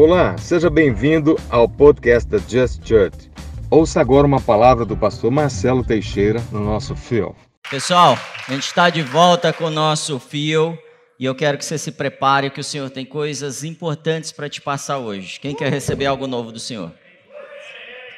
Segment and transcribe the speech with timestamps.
[0.00, 3.28] Olá, seja bem-vindo ao podcast da Just Church.
[3.68, 7.34] Ouça agora uma palavra do pastor Marcelo Teixeira no nosso fio.
[7.68, 8.16] Pessoal,
[8.46, 10.78] a gente está de volta com o nosso fio
[11.18, 14.60] e eu quero que você se prepare que o Senhor tem coisas importantes para te
[14.60, 15.40] passar hoje.
[15.40, 16.92] Quem quer receber algo novo do Senhor?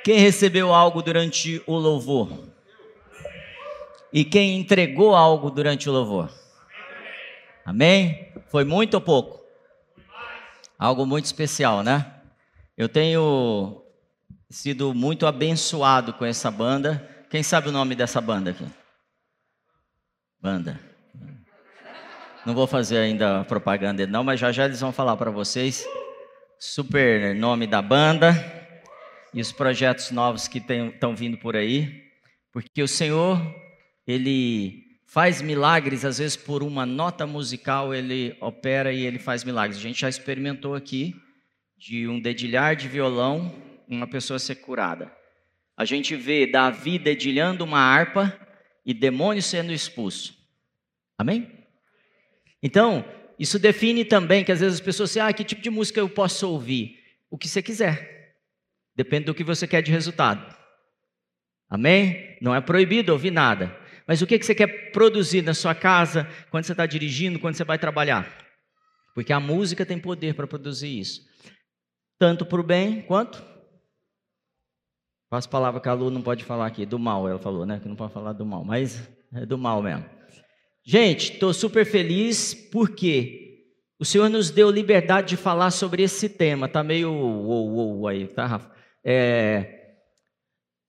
[0.05, 2.29] Quem recebeu algo durante o louvor?
[4.13, 6.31] E quem entregou algo durante o louvor?
[7.65, 8.29] Amém?
[8.51, 9.40] Foi muito ou pouco?
[10.81, 12.11] Algo muito especial, né?
[12.75, 13.85] Eu tenho
[14.49, 17.07] sido muito abençoado com essa banda.
[17.29, 18.67] Quem sabe o nome dessa banda aqui?
[20.41, 20.81] Banda.
[22.47, 25.87] Não vou fazer ainda propaganda não, mas já já eles vão falar para vocês.
[26.59, 28.33] Super nome da banda
[29.35, 32.11] e os projetos novos que estão vindo por aí,
[32.51, 33.39] porque o Senhor,
[34.07, 39.77] Ele faz milagres, às vezes por uma nota musical Ele opera e Ele faz milagres.
[39.77, 41.17] A gente já experimentou aqui
[41.77, 43.53] de um dedilhar de violão,
[43.89, 45.11] uma pessoa ser curada.
[45.77, 48.39] A gente vê Davi dedilhando uma harpa
[48.87, 50.33] e demônio sendo expulso.
[51.19, 51.51] Amém?
[52.63, 53.05] Então,
[53.37, 56.09] isso define também que às vezes as pessoas dizem, ah, que tipo de música eu
[56.09, 57.01] posso ouvir?
[57.29, 58.37] O que você quiser.
[58.95, 60.55] Depende do que você quer de resultado.
[61.69, 62.37] Amém?
[62.41, 63.80] Não é proibido ouvir nada.
[64.11, 67.63] Mas o que você quer produzir na sua casa, quando você está dirigindo, quando você
[67.63, 68.27] vai trabalhar?
[69.15, 71.21] Porque a música tem poder para produzir isso.
[72.19, 73.41] Tanto para o bem quanto.
[75.29, 76.85] Qual as palavras que a Lu não pode falar aqui?
[76.85, 77.79] Do mal, ela falou, né?
[77.79, 80.05] Que não pode falar do mal, mas é do mal mesmo.
[80.85, 83.63] Gente, estou super feliz porque
[83.97, 86.69] o Senhor nos deu liberdade de falar sobre esse tema.
[86.69, 88.73] Tá meio uou, uou aí, tá, Rafa?
[89.05, 90.01] É,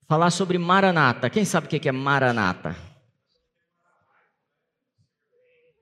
[0.08, 1.30] falar sobre Maranata.
[1.30, 2.90] Quem sabe o que é Maranata?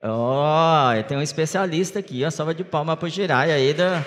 [0.03, 4.03] Ó, oh, tem um especialista aqui, ó, salva de palma para girar aí da...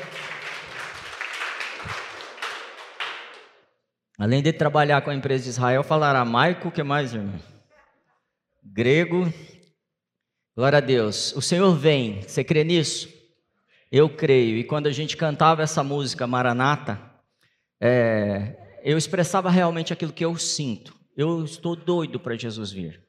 [4.17, 7.39] Além de trabalhar com a empresa de Israel, falar aramaico, o que mais, irmão?
[8.63, 9.31] Grego.
[10.55, 11.35] Glória a Deus.
[11.35, 13.07] O Senhor vem, você crê nisso?
[13.91, 14.57] Eu creio.
[14.57, 16.99] E quando a gente cantava essa música Maranata,
[17.79, 20.95] é, eu expressava realmente aquilo que eu sinto.
[21.15, 23.03] Eu estou doido para Jesus vir.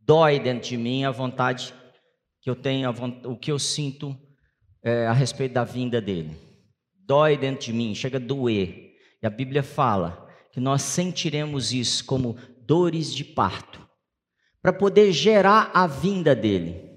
[0.00, 1.74] Dói dentro de mim a vontade
[2.42, 2.90] que eu tenho,
[3.24, 4.16] o que eu sinto
[4.82, 6.36] é, a respeito da vinda dele.
[7.06, 8.96] Dói dentro de mim, chega a doer.
[9.22, 12.36] E a Bíblia fala que nós sentiremos isso como
[12.66, 13.80] dores de parto,
[14.60, 16.90] para poder gerar a vinda dele.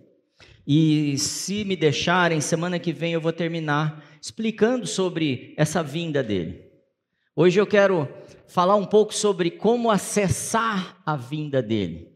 [0.65, 6.65] E se me deixarem, semana que vem eu vou terminar explicando sobre essa vinda dele.
[7.35, 8.09] Hoje eu quero
[8.47, 12.14] falar um pouco sobre como acessar a vinda dele.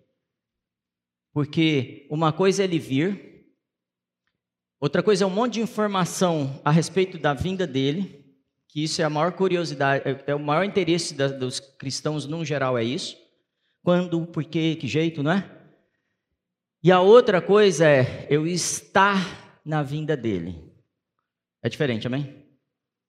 [1.31, 3.45] Porque uma coisa é ele vir,
[4.79, 8.25] outra coisa é um monte de informação a respeito da vinda dele,
[8.67, 12.43] que isso é a maior curiosidade, é, é o maior interesse da, dos cristãos no
[12.45, 13.17] geral é isso.
[13.83, 15.59] Quando, por quê, que jeito, não é?
[16.83, 20.69] E a outra coisa é eu estar na vinda dele.
[21.61, 22.47] É diferente, amém?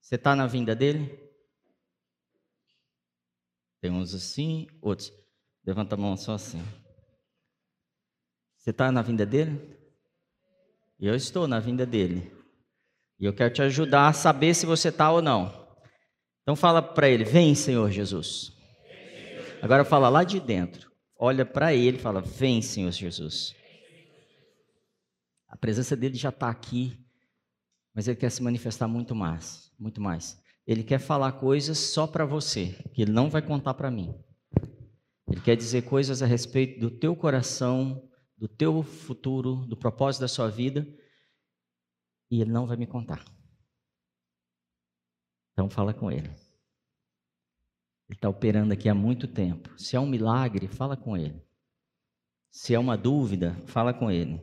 [0.01, 1.19] Você está na vinda dele?
[3.81, 5.13] Tem uns assim, outros.
[5.65, 6.63] Levanta a mão só assim.
[8.61, 9.59] Você está na vinda dele?
[10.99, 12.31] Eu estou na vinda dele.
[13.19, 15.67] E eu quero te ajudar a saber se você está ou não.
[16.43, 18.53] Então fala para ele: Vem, Senhor Jesus.
[19.63, 20.91] Agora fala lá de dentro.
[21.19, 23.55] Olha para ele e fala: Vem, Senhor Jesus.
[25.49, 26.99] A presença dele já está aqui,
[27.95, 30.39] mas ele quer se manifestar muito mais, muito mais.
[30.67, 34.15] Ele quer falar coisas só para você, que ele não vai contar para mim.
[35.27, 38.10] Ele quer dizer coisas a respeito do teu coração,
[38.41, 40.85] do teu futuro, do propósito da sua vida,
[42.31, 43.23] e ele não vai me contar.
[45.53, 46.29] Então fala com ele.
[48.09, 49.79] Ele está operando aqui há muito tempo.
[49.79, 51.41] Se é um milagre, fala com ele.
[52.51, 54.41] Se é uma dúvida, fala com ele.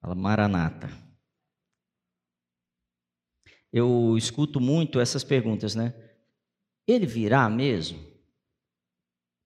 [0.00, 1.04] Fala Maranata
[3.76, 5.92] eu escuto muito essas perguntas, né?
[6.86, 7.98] Ele virá mesmo?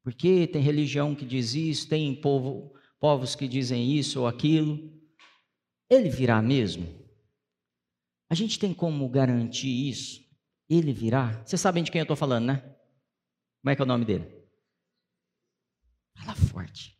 [0.02, 4.92] Porque tem religião que diz isso, tem povo, povos que dizem isso ou aquilo.
[5.90, 6.86] Ele virá mesmo?
[8.30, 10.20] A gente tem como garantir isso?
[10.68, 11.42] Ele virá?
[11.44, 12.58] Vocês sabem de quem eu estou falando, né?
[13.62, 14.26] Como é que é o nome dele?
[16.16, 16.98] Fala forte.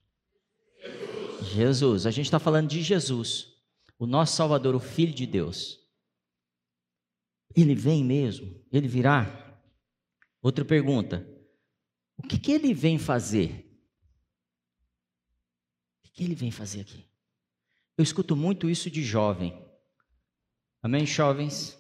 [0.82, 1.54] Jesus.
[1.54, 2.06] Jesus.
[2.06, 3.48] A gente está falando de Jesus,
[3.98, 5.78] o nosso Salvador, o Filho de Deus.
[7.54, 8.64] Ele vem mesmo?
[8.70, 9.60] Ele virá?
[10.40, 11.26] Outra pergunta:
[12.16, 13.67] o que, que ele vem fazer?
[16.18, 17.08] Que ele vem fazer aqui?
[17.96, 19.64] Eu escuto muito isso de jovem.
[20.82, 21.74] Amém, jovens?
[21.74, 21.78] O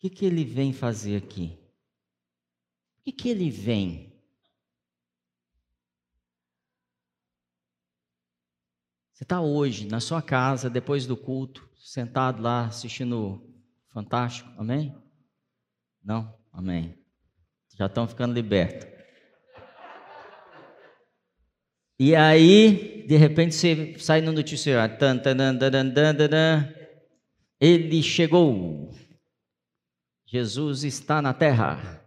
[0.00, 1.56] que, que ele vem fazer aqui?
[2.98, 4.12] O que, que ele vem?
[9.12, 13.40] Você está hoje na sua casa, depois do culto, sentado lá assistindo
[13.90, 15.00] Fantástico, amém?
[16.02, 16.36] Não?
[16.52, 16.98] Amém.
[17.76, 18.95] Já estão ficando libertos.
[21.98, 24.96] E aí, de repente, você sai no noticiário.
[27.58, 28.90] Ele chegou.
[30.26, 32.04] Jesus está na terra.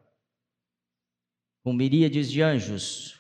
[1.64, 3.20] Com miríades de anjos,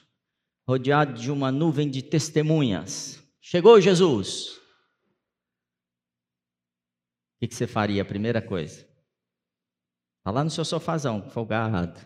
[0.67, 3.21] rodeado de uma nuvem de testemunhas.
[3.41, 4.57] Chegou Jesus.
[7.41, 8.01] O que você faria?
[8.01, 8.87] A primeira coisa.
[10.19, 11.99] Está lá no seu sofazão, folgado,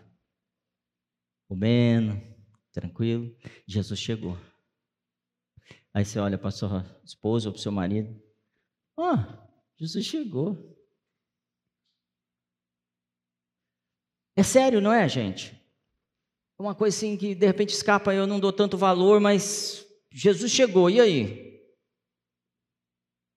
[1.48, 2.20] comendo,
[2.72, 3.36] tranquilo.
[3.66, 4.38] Jesus chegou.
[5.94, 8.20] Aí você olha para sua esposa ou para o seu marido.
[8.98, 9.48] Ah,
[9.78, 10.76] Jesus chegou.
[14.36, 15.54] É sério, não é, gente?
[16.58, 20.50] É uma coisa assim que de repente escapa, eu não dou tanto valor, mas Jesus
[20.50, 21.62] chegou, e aí?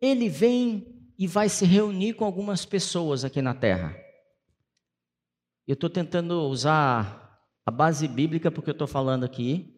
[0.01, 3.95] Ele vem e vai se reunir com algumas pessoas aqui na terra.
[5.67, 9.76] Eu estou tentando usar a base bíblica porque eu estou falando aqui,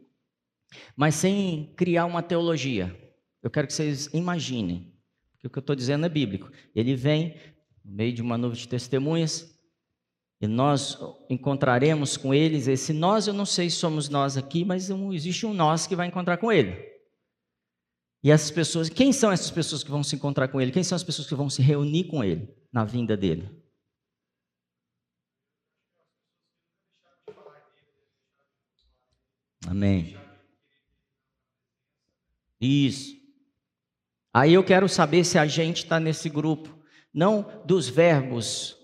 [0.95, 2.95] mas sem criar uma teologia.
[3.41, 4.93] Eu quero que vocês imaginem,
[5.31, 6.51] porque o que eu estou dizendo é bíblico.
[6.75, 7.35] Ele vem
[7.83, 9.57] no meio de uma nuvem de testemunhas,
[10.41, 10.97] e nós
[11.29, 12.67] encontraremos com eles.
[12.67, 16.07] Esse nós, eu não sei se somos nós aqui, mas existe um nós que vai
[16.07, 16.87] encontrar com ele.
[18.23, 20.71] E essas pessoas, quem são essas pessoas que vão se encontrar com ele?
[20.71, 23.49] Quem são as pessoas que vão se reunir com ele na vinda dele?
[29.67, 30.17] Amém.
[32.59, 33.15] Isso.
[34.33, 36.77] Aí eu quero saber se a gente está nesse grupo,
[37.13, 38.77] não dos verbos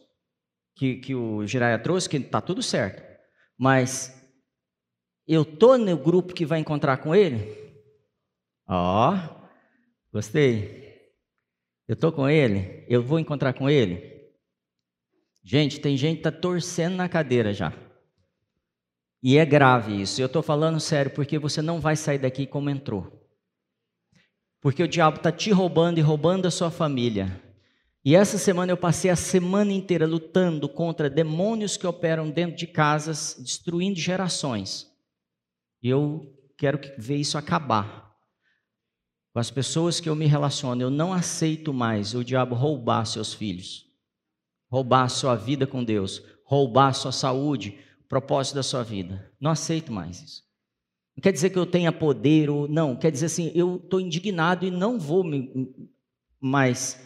[0.75, 3.03] que, que o Jiraya trouxe, que está tudo certo,
[3.57, 4.11] mas
[5.27, 7.55] eu estou no grupo que vai encontrar com ele?
[8.67, 9.47] Ó, oh,
[10.11, 10.85] gostei.
[11.87, 14.15] Eu estou com ele, eu vou encontrar com ele.
[15.43, 17.71] Gente, tem gente que está torcendo na cadeira já.
[19.21, 20.19] E é grave isso.
[20.19, 23.24] Eu estou falando sério porque você não vai sair daqui como entrou.
[24.65, 27.39] Porque o diabo está te roubando e roubando a sua família.
[28.03, 32.65] E essa semana eu passei a semana inteira lutando contra demônios que operam dentro de
[32.65, 34.91] casas, destruindo gerações.
[35.83, 38.11] E eu quero ver isso acabar
[39.31, 43.35] com as pessoas que eu me relaciono, eu não aceito mais o diabo roubar seus
[43.35, 43.85] filhos,
[44.67, 49.31] roubar sua vida com Deus, roubar sua saúde, o propósito da sua vida.
[49.39, 50.44] Não aceito mais isso.
[51.15, 54.65] Não quer dizer que eu tenha poder ou não, quer dizer assim, eu estou indignado
[54.65, 55.23] e não vou
[56.39, 56.99] mais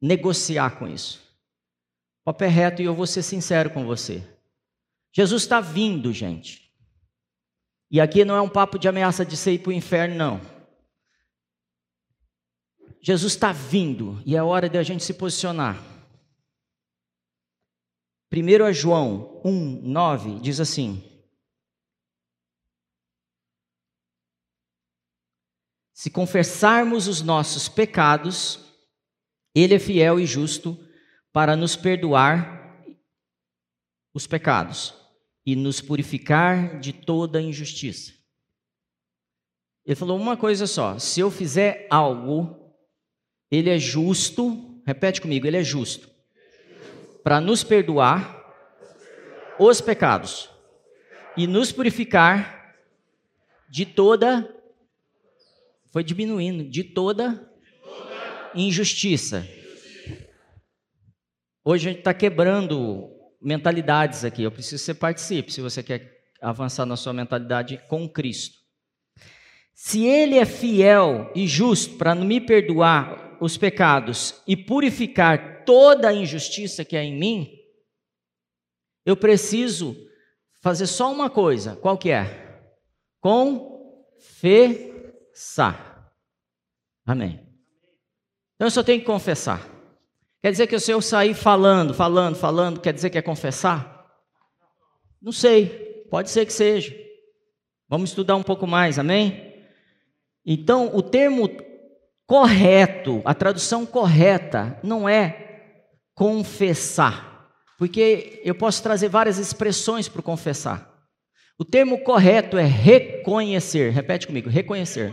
[0.00, 1.22] negociar com isso.
[2.24, 4.26] O pé reto e eu vou ser sincero com você.
[5.12, 6.72] Jesus está vindo, gente.
[7.90, 10.40] E aqui não é um papo de ameaça de ser ir para o inferno, não.
[13.00, 15.78] Jesus está vindo e é hora de a gente se posicionar.
[18.32, 21.04] 1 João 1, 9 diz assim:
[25.94, 28.60] Se confessarmos os nossos pecados,
[29.54, 30.78] Ele é fiel e justo
[31.32, 32.84] para nos perdoar
[34.12, 34.94] os pecados
[35.46, 38.12] e nos purificar de toda injustiça.
[39.86, 42.62] Ele falou uma coisa só: se eu fizer algo
[43.50, 46.10] ele é justo, repete comigo, ele é justo,
[47.22, 48.42] para nos perdoar
[49.58, 50.50] os pecados
[51.36, 52.74] e nos purificar
[53.68, 54.53] de toda,
[55.94, 57.48] foi diminuindo, de toda
[58.52, 59.48] injustiça.
[61.64, 63.08] Hoje a gente está quebrando
[63.40, 64.42] mentalidades aqui.
[64.42, 68.58] Eu preciso que você participe, se você quer avançar na sua mentalidade com Cristo.
[69.72, 76.12] Se Ele é fiel e justo para me perdoar os pecados e purificar toda a
[76.12, 77.56] injustiça que há em mim,
[79.06, 79.96] eu preciso
[80.60, 82.72] fazer só uma coisa, qual que é?
[85.34, 86.12] Confessar.
[87.04, 87.40] Amém.
[88.54, 89.68] Então eu só tenho que confessar.
[90.40, 94.06] Quer dizer que se eu sair falando, falando, falando, quer dizer que é confessar?
[95.20, 96.94] Não sei, pode ser que seja.
[97.88, 99.52] Vamos estudar um pouco mais, amém?
[100.46, 101.50] Então, o termo
[102.26, 105.80] correto, a tradução correta não é
[106.14, 110.93] confessar, porque eu posso trazer várias expressões para confessar.
[111.58, 113.90] O termo correto é reconhecer.
[113.90, 115.12] Repete comigo: reconhecer.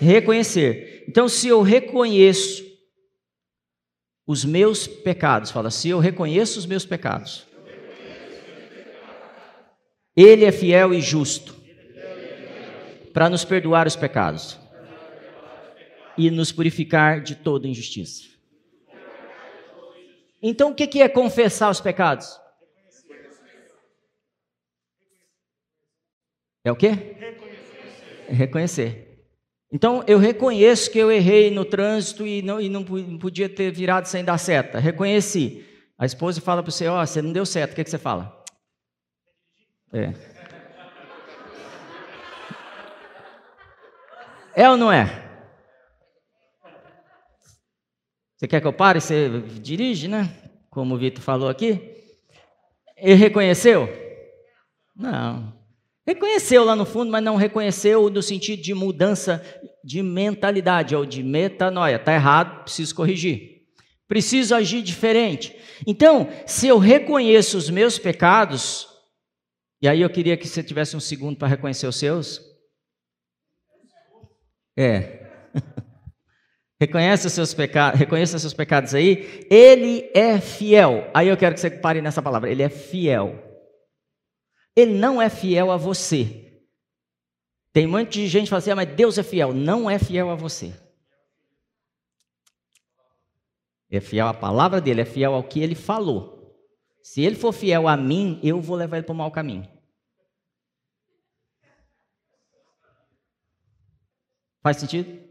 [0.00, 1.04] Reconhecer.
[1.08, 2.68] Então, se eu reconheço
[4.28, 5.50] os meus pecados.
[5.50, 7.46] Fala, se eu reconheço os meus pecados,
[10.14, 11.56] Ele é fiel e justo
[13.14, 14.58] para nos perdoar os pecados
[16.16, 18.24] e nos purificar de toda injustiça.
[20.42, 22.38] Então, o que é confessar os pecados?
[26.64, 26.88] É o quê?
[26.88, 28.26] Reconhecer.
[28.28, 29.08] Reconhecer.
[29.70, 34.06] Então, eu reconheço que eu errei no trânsito e não, e não podia ter virado
[34.06, 34.78] sem dar seta.
[34.78, 35.64] Reconheci.
[35.98, 37.72] A esposa fala para você: Ó, oh, você não deu certo.
[37.72, 38.44] O que, que você fala?
[39.92, 40.14] É.
[44.54, 45.24] É ou não é?
[48.36, 49.00] Você quer que eu pare?
[49.00, 50.32] Você dirige, né?
[50.70, 51.94] Como o Vitor falou aqui.
[52.96, 53.88] Ele reconheceu?
[54.94, 55.57] Não.
[56.08, 59.44] Reconheceu lá no fundo, mas não reconheceu no sentido de mudança
[59.84, 61.96] de mentalidade ou de metanoia.
[61.96, 63.66] Está errado, preciso corrigir.
[64.08, 65.54] Preciso agir diferente.
[65.86, 68.88] Então, se eu reconheço os meus pecados,
[69.82, 72.40] e aí eu queria que você tivesse um segundo para reconhecer os seus.
[74.74, 75.28] É.
[76.80, 79.44] Reconhece os seus pecados, reconheça os seus pecados aí.
[79.50, 81.10] Ele é fiel.
[81.12, 82.48] Aí eu quero que você pare nessa palavra.
[82.48, 83.47] Ele é fiel.
[84.78, 86.62] Ele não é fiel a você.
[87.72, 89.52] Tem um monte de gente que fala assim, ah, mas Deus é fiel.
[89.52, 90.72] Não é fiel a você.
[93.90, 96.56] É fiel à palavra dele, é fiel ao que ele falou.
[97.02, 99.68] Se ele for fiel a mim, eu vou levar ele para o mau caminho.
[104.62, 105.26] Faz sentido?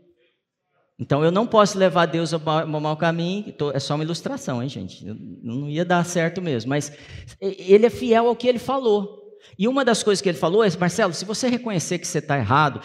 [0.99, 5.05] Então eu não posso levar Deus ao mau caminho, é só uma ilustração, hein, gente?
[5.05, 6.91] Não ia dar certo mesmo, mas
[7.39, 9.25] ele é fiel ao que ele falou.
[9.57, 12.37] E uma das coisas que ele falou é: Marcelo, se você reconhecer que você está
[12.37, 12.81] errado,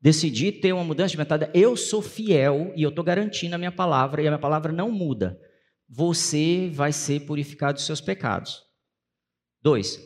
[0.00, 3.72] decidir ter uma mudança de mentalidade, eu sou fiel e eu estou garantindo a minha
[3.72, 5.38] palavra, e a minha palavra não muda.
[5.88, 8.62] Você vai ser purificado dos seus pecados.
[9.62, 9.98] Dois,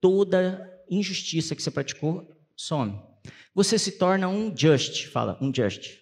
[0.00, 3.00] toda injustiça que você praticou some.
[3.54, 5.98] Você se torna um just, fala, um just.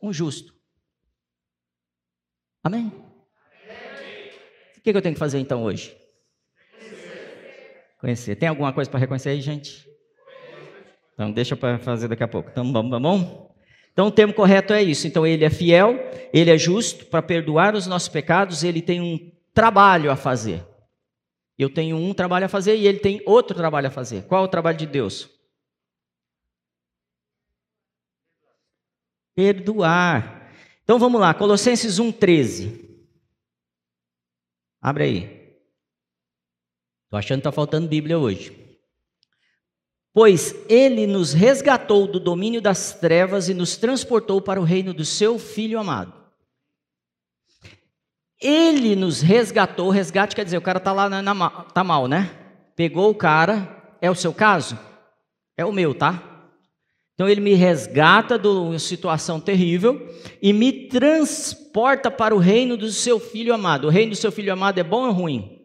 [0.00, 0.54] Um justo.
[2.62, 2.92] Amém?
[4.76, 5.97] O que eu tenho que fazer então hoje?
[7.98, 8.36] Conhecer.
[8.36, 9.88] Tem alguma coisa para reconhecer aí, gente?
[11.14, 12.48] Então, deixa para fazer daqui a pouco.
[12.50, 13.54] Então, vamos, bom?
[13.92, 15.06] Então, o termo correto é isso.
[15.08, 15.96] Então, ele é fiel,
[16.32, 20.64] ele é justo para perdoar os nossos pecados, ele tem um trabalho a fazer.
[21.58, 24.22] Eu tenho um trabalho a fazer e ele tem outro trabalho a fazer.
[24.26, 25.28] Qual é o trabalho de Deus?
[29.34, 30.52] Perdoar.
[30.84, 32.88] Então vamos lá, Colossenses 1,13.
[34.80, 35.37] Abre aí.
[37.08, 38.52] Estou achando que está faltando Bíblia hoje.
[40.12, 45.06] Pois ele nos resgatou do domínio das trevas e nos transportou para o reino do
[45.06, 46.12] seu Filho amado.
[48.38, 52.30] Ele nos resgatou, resgate quer dizer, o cara está lá, na, na, tá mal, né?
[52.76, 54.78] Pegou o cara, é o seu caso?
[55.56, 56.22] É o meu, tá?
[57.14, 62.92] Então ele me resgata de uma situação terrível e me transporta para o reino do
[62.92, 63.86] seu filho amado.
[63.86, 65.57] O reino do seu filho amado é bom ou ruim?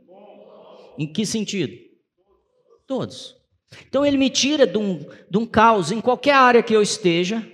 [0.97, 1.73] Em que sentido?
[2.87, 3.35] Todos.
[3.87, 7.45] Então ele me tira de um, de um caos em qualquer área que eu esteja,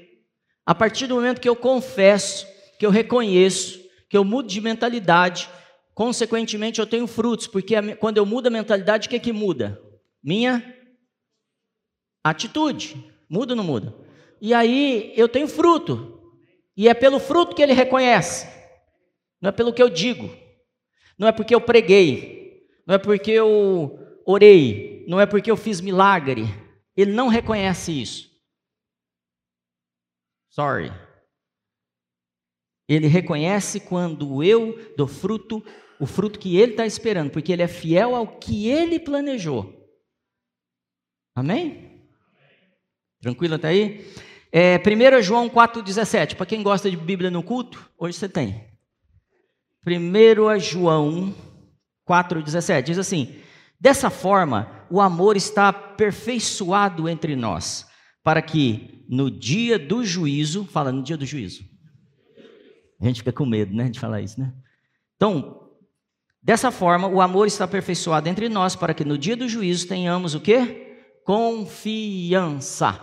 [0.66, 2.46] a partir do momento que eu confesso,
[2.78, 3.80] que eu reconheço,
[4.10, 5.50] que eu mudo de mentalidade,
[5.94, 9.82] consequentemente eu tenho frutos, porque quando eu mudo a mentalidade, o que é que muda?
[10.22, 10.76] Minha
[12.24, 13.04] atitude.
[13.30, 13.96] Muda ou não muda?
[14.42, 16.20] E aí eu tenho fruto.
[16.76, 18.48] E é pelo fruto que ele reconhece.
[19.42, 20.30] Não é pelo que eu digo.
[21.18, 22.39] Não é porque eu preguei
[22.90, 26.46] não é porque eu orei, não é porque eu fiz milagre.
[26.98, 28.32] Ele não reconhece isso.
[30.50, 30.92] Sorry.
[32.88, 35.64] Ele reconhece quando eu dou fruto,
[36.00, 39.88] o fruto que ele está esperando, porque ele é fiel ao que ele planejou.
[41.36, 42.10] Amém?
[43.22, 44.12] Tranquilo até aí?
[44.52, 46.36] É, 1 João 4,17.
[46.36, 48.68] Para quem gosta de Bíblia no culto, hoje você tem.
[49.86, 51.36] 1 João
[52.10, 53.36] 4,17 diz assim:
[53.80, 57.88] Dessa forma, o amor está aperfeiçoado entre nós,
[58.24, 61.64] para que no dia do juízo, fala no dia do juízo.
[63.00, 64.52] A gente fica com medo, né, de falar isso, né?
[65.16, 65.70] Então,
[66.42, 70.36] dessa forma, o amor está aperfeiçoado entre nós, para que no dia do juízo tenhamos
[70.36, 70.98] o quê?
[71.24, 73.00] Confiança.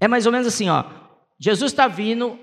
[0.00, 0.84] É mais ou menos assim, ó.
[1.38, 2.38] Jesus está vindo,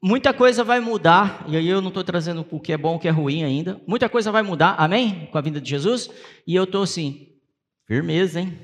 [0.00, 2.98] Muita coisa vai mudar, e aí eu não estou trazendo o que é bom, o
[3.00, 3.82] que é ruim ainda.
[3.86, 5.26] Muita coisa vai mudar, amém?
[5.26, 6.08] Com a vinda de Jesus.
[6.46, 7.36] E eu estou assim,
[7.84, 8.56] firmeza, hein?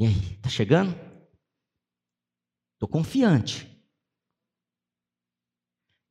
[0.00, 0.90] E aí, tá chegando?
[2.74, 3.68] Estou confiante.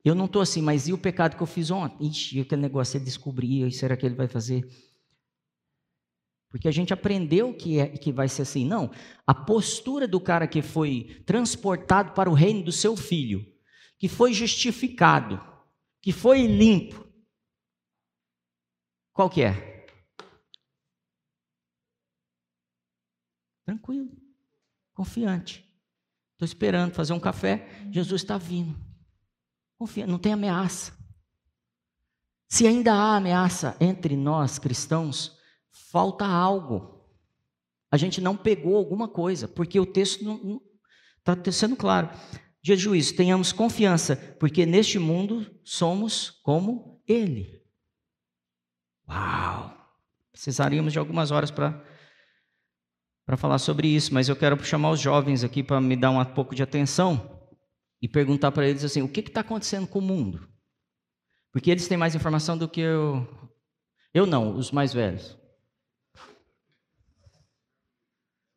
[0.02, 2.08] Eu não estou assim, mas e o pecado que eu fiz ontem?
[2.08, 4.66] Ixi, aquele negócio ele descobria, será que ele vai fazer?
[6.50, 8.64] Porque a gente aprendeu que, é, que vai ser assim.
[8.64, 8.90] Não,
[9.26, 13.44] a postura do cara que foi transportado para o reino do seu filho,
[13.98, 15.40] que foi justificado,
[16.00, 17.06] que foi limpo,
[19.12, 19.86] qual que é?
[23.66, 24.16] Tranquilo,
[24.94, 25.68] confiante.
[26.32, 28.78] Estou esperando fazer um café, Jesus está vindo.
[29.76, 30.96] Confia, não tem ameaça.
[32.48, 35.37] Se ainda há ameaça entre nós cristãos,
[35.90, 37.06] falta algo.
[37.90, 40.62] A gente não pegou alguma coisa, porque o texto
[41.18, 42.10] está sendo claro.
[42.62, 47.62] Dia de juízo, tenhamos confiança, porque neste mundo somos como Ele.
[49.08, 49.74] Uau!
[50.32, 51.84] Precisaríamos de algumas horas para
[53.24, 56.24] para falar sobre isso, mas eu quero chamar os jovens aqui para me dar um
[56.24, 57.46] pouco de atenção
[58.00, 60.48] e perguntar para eles assim: o que está acontecendo com o mundo?
[61.52, 63.26] Porque eles têm mais informação do que eu.
[64.14, 65.37] Eu não, os mais velhos.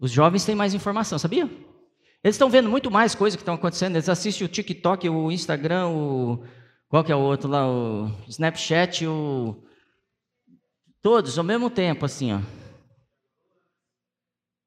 [0.01, 1.43] Os jovens têm mais informação, sabia?
[2.23, 3.95] Eles estão vendo muito mais coisas que estão acontecendo.
[3.95, 6.43] Eles assistem o TikTok, o Instagram, o.
[6.89, 7.69] Qual que é o outro lá?
[7.69, 9.63] O Snapchat, o.
[11.03, 12.39] Todos ao mesmo tempo, assim, ó.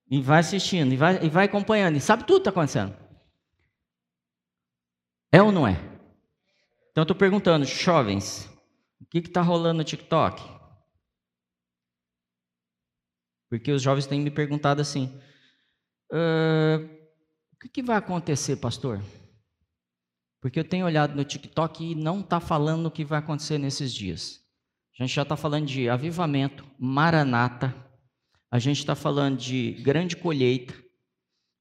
[0.09, 2.95] E vai assistindo, e vai, e vai acompanhando, e sabe tudo que está acontecendo.
[5.33, 5.73] É ou não é?
[6.93, 8.49] Então eu estou perguntando, jovens,
[9.00, 10.54] o que está rolando no TikTok?
[13.59, 15.07] Porque os jovens têm me perguntado assim:
[16.13, 16.85] uh,
[17.53, 19.03] o que, que vai acontecer, pastor?
[20.41, 23.95] Porque eu tenho olhado no TikTok e não está falando o que vai acontecer nesses
[23.95, 24.41] dias.
[24.99, 27.75] A gente já está falando de avivamento, maranata,
[28.51, 30.75] a gente está falando de grande colheita,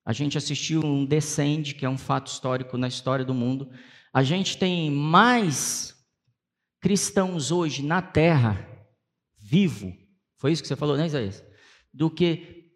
[0.05, 3.71] a gente assistiu um descende, que é um fato histórico na história do mundo.
[4.11, 5.95] A gente tem mais
[6.81, 8.67] cristãos hoje na terra,
[9.37, 9.95] vivo,
[10.37, 11.52] foi isso que você falou, né, Isaías?
[11.93, 12.71] Do que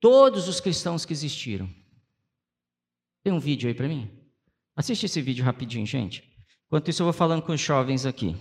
[0.00, 1.68] todos os cristãos que existiram.
[3.22, 4.10] Tem um vídeo aí para mim?
[4.74, 6.24] Assiste esse vídeo rapidinho, gente.
[6.66, 8.34] Enquanto isso, eu vou falando com os jovens aqui.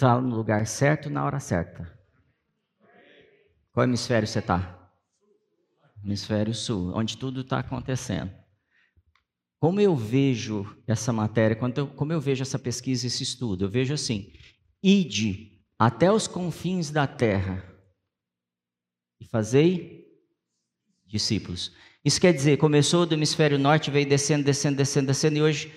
[0.00, 1.86] Está no lugar certo na hora certa.
[3.70, 4.90] Qual hemisfério você está?
[6.02, 8.32] Hemisfério sul, onde tudo está acontecendo.
[9.58, 14.32] Como eu vejo essa matéria, como eu vejo essa pesquisa, esse estudo, eu vejo assim:
[14.82, 17.62] ide até os confins da terra
[19.20, 20.06] e fazei
[21.06, 21.76] discípulos.
[22.02, 25.70] Isso quer dizer, começou do hemisfério norte, veio descendo, descendo, descendo, descendo, e hoje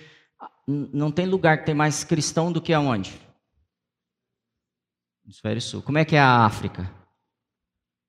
[0.66, 3.23] não tem lugar que tem mais cristão do que aonde?
[5.24, 5.82] Hemisfério Sul.
[5.82, 6.90] Como é que é a África?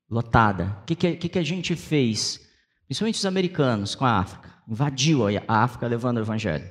[0.08, 0.78] Lotada.
[0.82, 2.40] O que, que, que a gente fez?
[2.86, 4.54] Principalmente os americanos com a África.
[4.68, 6.70] Invadiu a África levando o evangelho.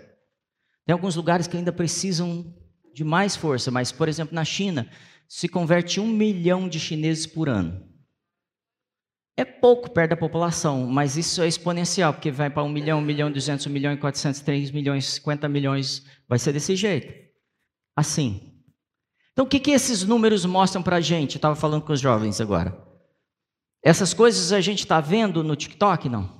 [0.86, 2.56] Tem alguns lugares que ainda precisam
[2.94, 4.90] de mais força, mas, por exemplo, na China,
[5.28, 7.84] se converte um milhão de chineses por ano.
[9.38, 13.02] É pouco perto da população, mas isso é exponencial, porque vai para um milhão, um
[13.02, 17.14] milhão, duzentos, um milhão e quatrocentos, três milhões, cinquenta milhões, vai ser desse jeito.
[17.98, 18.55] Assim.
[19.36, 21.36] Então, o que, que esses números mostram para a gente?
[21.36, 22.74] Estava falando com os jovens agora.
[23.84, 26.08] Essas coisas a gente está vendo no TikTok?
[26.08, 26.32] Não.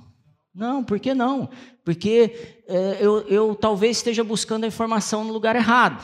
[0.54, 1.50] Não, por que não?
[1.84, 6.00] Porque é, eu, eu talvez esteja buscando a informação no lugar errado.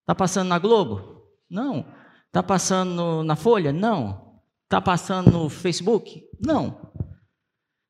[0.00, 1.26] Está passando na Globo?
[1.50, 1.84] Não.
[2.26, 3.70] Está passando na Folha?
[3.70, 4.40] Não.
[4.64, 6.24] Está passando no Facebook?
[6.40, 6.90] Não.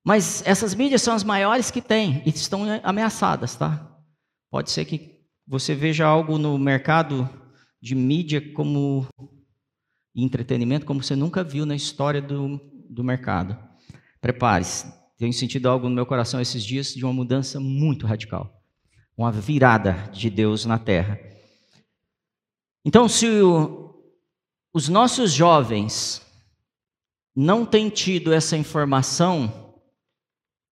[0.05, 3.97] Mas essas mídias são as maiores que tem e estão ameaçadas, tá?
[4.51, 7.31] Pode ser que você veja algo no mercado
[7.81, 9.07] de mídia como
[10.15, 13.57] entretenimento como você nunca viu na história do, do mercado.
[14.21, 14.93] Prepare-se.
[15.17, 18.61] tenho sentido algo no meu coração esses dias de uma mudança muito radical.
[19.17, 21.19] Uma virada de Deus na terra.
[22.85, 23.95] Então, se o,
[24.73, 26.23] os nossos jovens
[27.35, 29.75] não têm tido essa informação,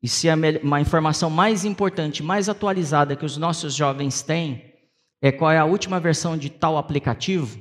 [0.02, 4.75] e se a, uma informação mais importante, mais atualizada que os nossos jovens têm,
[5.20, 7.60] é qual é a última versão de tal aplicativo,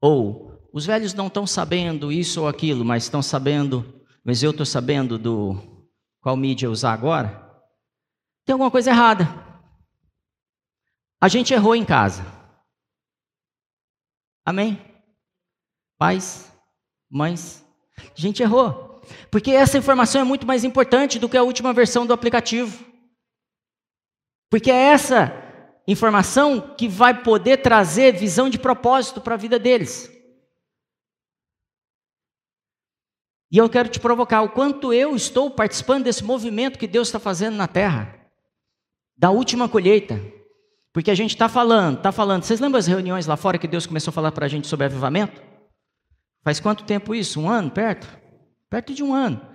[0.00, 4.64] ou os velhos não estão sabendo isso ou aquilo, mas estão sabendo, mas eu estou
[4.64, 5.86] sabendo do
[6.20, 7.50] qual mídia usar agora,
[8.44, 9.28] tem alguma coisa errada.
[11.20, 12.24] A gente errou em casa.
[14.44, 14.82] Amém?
[15.98, 16.50] Pais,
[17.10, 17.64] mães,
[17.98, 19.02] a gente errou.
[19.30, 22.84] Porque essa informação é muito mais importante do que a última versão do aplicativo.
[24.48, 25.26] Porque é essa
[25.90, 30.10] informação que vai poder trazer visão de propósito para a vida deles.
[33.50, 37.18] E eu quero te provocar o quanto eu estou participando desse movimento que Deus está
[37.18, 38.14] fazendo na terra,
[39.16, 40.20] da última colheita.
[40.92, 42.44] Porque a gente está falando, está falando.
[42.44, 44.86] Vocês lembram as reuniões lá fora que Deus começou a falar para a gente sobre
[44.86, 45.42] avivamento?
[46.42, 47.40] Faz quanto tempo isso?
[47.40, 47.70] Um ano?
[47.70, 48.08] Perto?
[48.68, 49.49] Perto de um ano.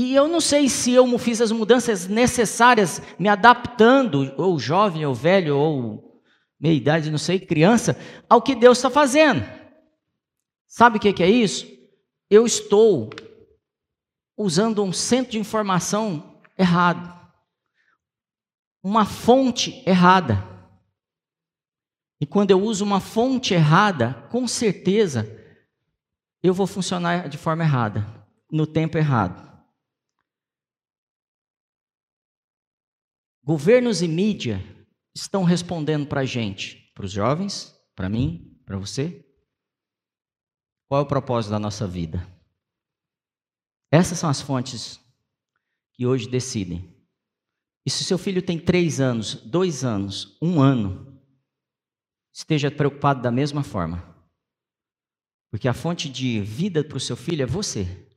[0.00, 5.14] E eu não sei se eu fiz as mudanças necessárias, me adaptando, ou jovem, ou
[5.14, 6.22] velho, ou
[6.58, 7.94] meia idade, não sei, criança,
[8.26, 9.44] ao que Deus está fazendo.
[10.66, 11.66] Sabe o que é isso?
[12.30, 13.10] Eu estou
[14.38, 17.14] usando um centro de informação errado,
[18.82, 20.42] uma fonte errada.
[22.18, 25.28] E quando eu uso uma fonte errada, com certeza
[26.42, 28.06] eu vou funcionar de forma errada,
[28.50, 29.49] no tempo errado.
[33.50, 34.64] Governos e mídia
[35.12, 39.28] estão respondendo para a gente, para os jovens, para mim, para você.
[40.86, 42.24] Qual é o propósito da nossa vida?
[43.90, 45.00] Essas são as fontes
[45.92, 46.96] que hoje decidem.
[47.84, 51.20] E se seu filho tem três anos, dois anos, um ano,
[52.32, 54.16] esteja preocupado da mesma forma.
[55.50, 58.08] Porque a fonte de vida para o seu filho é você.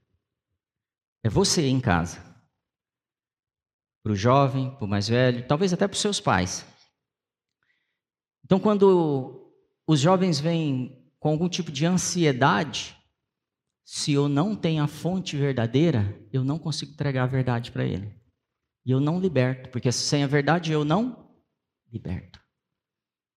[1.23, 2.32] É você em casa.
[4.03, 6.65] Para o jovem, para o mais velho, talvez até para os seus pais.
[8.43, 9.51] Então, quando
[9.87, 12.97] os jovens vêm com algum tipo de ansiedade,
[13.85, 18.13] se eu não tenho a fonte verdadeira, eu não consigo entregar a verdade para ele.
[18.85, 21.33] E eu não liberto, porque sem a verdade eu não
[21.91, 22.41] liberto.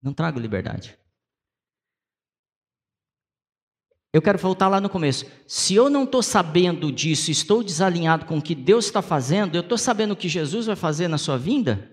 [0.02, 0.98] Não trago liberdade.
[4.16, 5.26] Eu quero voltar lá no começo.
[5.46, 9.60] Se eu não estou sabendo disso, estou desalinhado com o que Deus está fazendo, eu
[9.60, 11.92] estou sabendo o que Jesus vai fazer na sua vinda?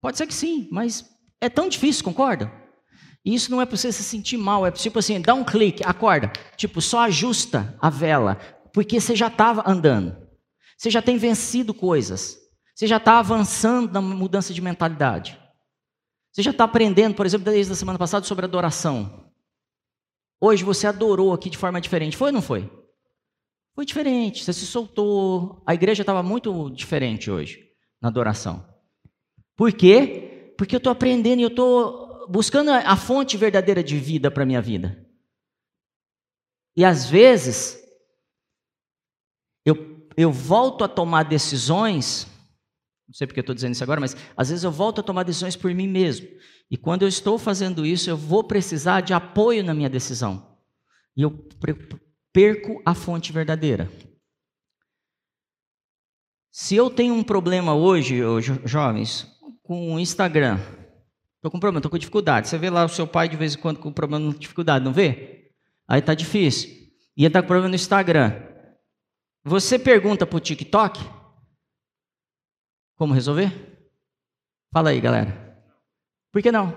[0.00, 1.04] Pode ser que sim, mas
[1.40, 2.48] é tão difícil, concorda?
[3.24, 5.82] E isso não é para você se sentir mal, é tipo assim, dá um clique,
[5.84, 8.36] acorda, tipo, só ajusta a vela,
[8.72, 10.16] porque você já estava andando.
[10.76, 12.38] Você já tem vencido coisas.
[12.72, 15.36] Você já está avançando na mudança de mentalidade.
[16.30, 19.27] Você já está aprendendo, por exemplo, desde a semana passada sobre adoração.
[20.40, 22.16] Hoje você adorou aqui de forma diferente.
[22.16, 22.70] Foi ou não foi?
[23.74, 24.44] Foi diferente.
[24.44, 25.62] Você se soltou.
[25.66, 27.68] A igreja estava muito diferente hoje
[28.00, 28.66] na adoração.
[29.56, 30.54] Por quê?
[30.56, 34.46] Porque eu estou aprendendo e eu estou buscando a fonte verdadeira de vida para a
[34.46, 35.04] minha vida.
[36.76, 37.82] E às vezes,
[39.64, 42.28] eu, eu volto a tomar decisões,
[43.08, 45.24] não sei porque eu estou dizendo isso agora, mas às vezes eu volto a tomar
[45.24, 46.28] decisões por mim mesmo.
[46.70, 50.56] E quando eu estou fazendo isso, eu vou precisar de apoio na minha decisão.
[51.16, 51.30] E eu
[52.32, 53.90] perco a fonte verdadeira.
[56.50, 58.20] Se eu tenho um problema hoje,
[58.64, 59.26] jovens,
[59.62, 60.58] com o Instagram,
[61.38, 62.48] Estou com problema, estou com dificuldade.
[62.48, 65.52] Você vê lá o seu pai de vez em quando com problema, dificuldade, não vê?
[65.86, 66.68] Aí está difícil.
[67.16, 68.42] E ele está com problema no Instagram.
[69.44, 71.00] Você pergunta para o TikTok
[72.96, 73.52] como resolver?
[74.72, 75.47] Fala aí, galera.
[76.32, 76.70] Por que não?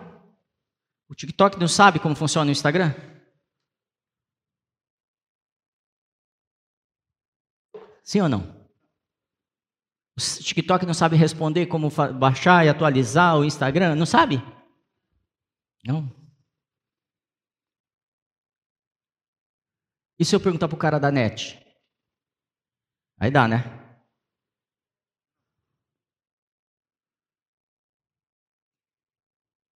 [1.10, 2.94] O TikTok não sabe como funciona o Instagram?
[8.04, 8.42] Sim ou não?
[10.18, 13.96] O TikTok não sabe responder como baixar e atualizar o Instagram?
[13.96, 14.38] Não sabe?
[15.86, 16.10] Não.
[20.20, 21.60] E se eu perguntar para o cara da net?
[23.20, 23.81] Aí dá, né?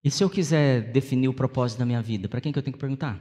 [0.05, 2.75] E se eu quiser definir o propósito da minha vida, para quem que eu tenho
[2.75, 3.19] que perguntar?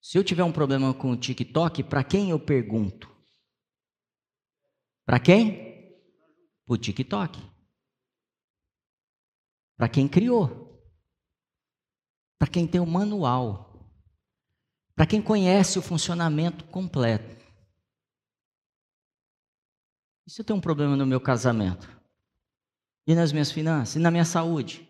[0.00, 3.14] Se eu tiver um problema com o TikTok, para quem eu pergunto?
[5.04, 6.00] Para quem?
[6.64, 7.38] Para o TikTok.
[9.76, 10.82] Para quem criou.
[12.38, 13.92] Para quem tem o manual.
[14.94, 17.37] Para quem conhece o funcionamento completo.
[20.28, 21.88] E se eu tenho um problema no meu casamento?
[23.06, 23.96] E nas minhas finanças?
[23.96, 24.86] E na minha saúde?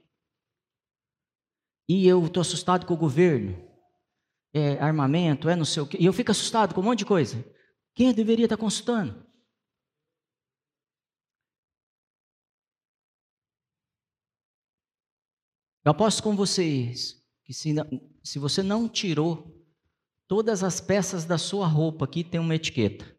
[1.88, 3.56] E eu estou assustado com o governo?
[4.52, 5.96] É armamento, é não sei o quê.
[6.00, 7.36] E eu fico assustado com um monte de coisa.
[7.94, 9.24] Quem eu deveria estar consultando?
[15.84, 17.72] Eu aposto com vocês que se,
[18.24, 19.64] se você não tirou
[20.26, 23.17] todas as peças da sua roupa, aqui tem uma etiqueta.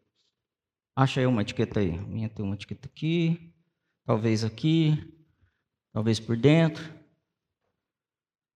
[0.94, 1.98] Acha aí uma etiqueta aí.
[1.98, 3.52] Minha tem uma etiqueta aqui,
[4.04, 5.14] talvez aqui,
[5.92, 6.82] talvez por dentro.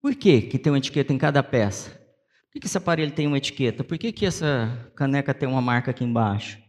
[0.01, 1.91] Por que, que tem uma etiqueta em cada peça?
[1.91, 3.83] Por que, que esse aparelho tem uma etiqueta?
[3.83, 6.63] Por que, que essa caneca tem uma marca aqui embaixo?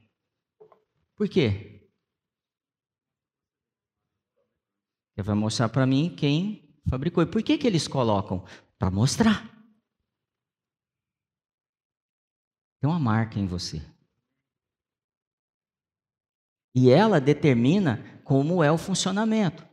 [1.16, 1.76] Por quê?
[5.18, 7.24] Ele vai mostrar para mim quem fabricou.
[7.24, 8.46] E por que, que eles colocam?
[8.78, 9.50] Para mostrar.
[12.80, 13.82] Tem uma marca em você.
[16.76, 19.66] E ela determina como é o funcionamento.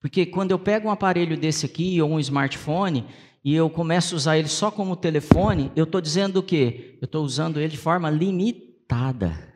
[0.00, 3.06] Porque quando eu pego um aparelho desse aqui, ou um smartphone,
[3.44, 6.98] e eu começo a usar ele só como telefone, eu estou dizendo o quê?
[7.00, 9.54] Eu estou usando ele de forma limitada.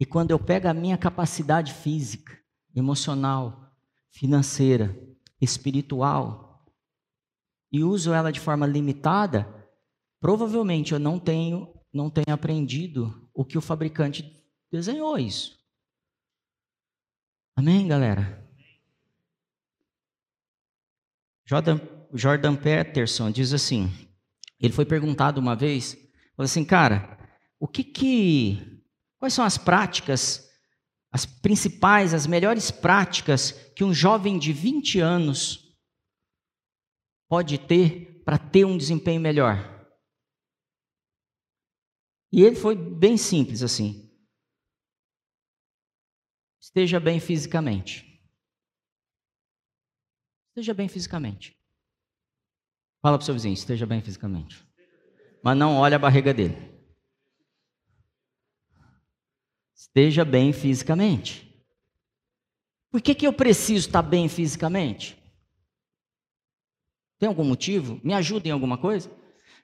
[0.00, 2.36] E quando eu pego a minha capacidade física,
[2.74, 3.70] emocional,
[4.10, 4.98] financeira,
[5.40, 6.64] espiritual,
[7.70, 9.46] e uso ela de forma limitada,
[10.20, 14.39] provavelmente eu não tenho, não tenho aprendido o que o fabricante
[14.70, 15.58] desenhou isso.
[17.56, 18.40] Amém, galera?
[21.44, 21.80] Jordan,
[22.14, 23.90] Jordan Peterson diz assim:
[24.60, 25.94] ele foi perguntado uma vez,
[26.36, 27.18] falou assim, cara,
[27.58, 28.84] o que que,
[29.18, 30.48] quais são as práticas,
[31.10, 35.74] as principais, as melhores práticas que um jovem de 20 anos
[37.28, 39.88] pode ter para ter um desempenho melhor?
[42.32, 44.09] E ele foi bem simples assim.
[46.70, 48.06] Esteja bem fisicamente.
[50.50, 51.56] Esteja bem fisicamente.
[53.02, 54.64] Fala para o seu vizinho, esteja bem fisicamente.
[55.42, 56.56] Mas não olhe a barriga dele.
[59.74, 61.50] Esteja bem fisicamente.
[62.88, 65.20] Por que, que eu preciso estar bem fisicamente?
[67.18, 68.00] Tem algum motivo?
[68.04, 69.10] Me ajuda em alguma coisa?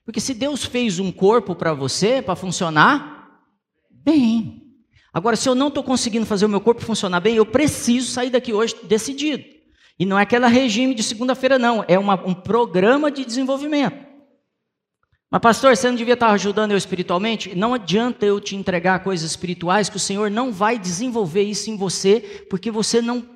[0.05, 3.45] Porque se Deus fez um corpo para você, para funcionar,
[3.91, 4.66] bem.
[5.17, 8.29] Agora, se eu não estou conseguindo fazer o meu corpo funcionar bem, eu preciso sair
[8.29, 9.43] daqui hoje decidido.
[9.99, 11.83] E não é aquele regime de segunda-feira, não.
[11.89, 13.97] É uma, um programa de desenvolvimento.
[15.31, 17.55] Mas, pastor, você não devia estar ajudando eu espiritualmente?
[17.55, 21.79] Não adianta eu te entregar coisas espirituais que o Senhor não vai desenvolver isso em
[21.79, 23.27] você, porque você não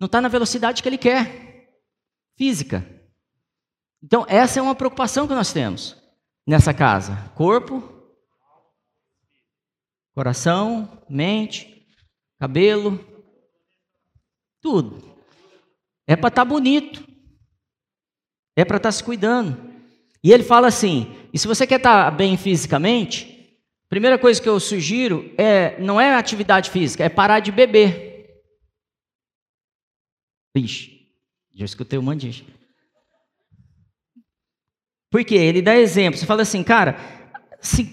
[0.00, 1.74] não está na velocidade que Ele quer
[2.38, 2.82] física.
[4.02, 5.94] Então, essa é uma preocupação que nós temos
[6.46, 7.95] nessa casa: corpo,
[10.16, 11.86] Coração, mente,
[12.40, 12.98] cabelo,
[14.62, 15.14] tudo.
[16.06, 17.06] É para estar tá bonito.
[18.56, 19.74] É para estar tá se cuidando.
[20.24, 24.48] E ele fala assim: e se você quer estar tá bem fisicamente, primeira coisa que
[24.48, 28.40] eu sugiro é não é atividade física, é parar de beber.
[30.56, 31.10] Vixe,
[31.54, 32.56] já escutei um monte de gente.
[35.10, 36.18] Porque ele dá exemplo.
[36.18, 37.25] Você fala assim, cara,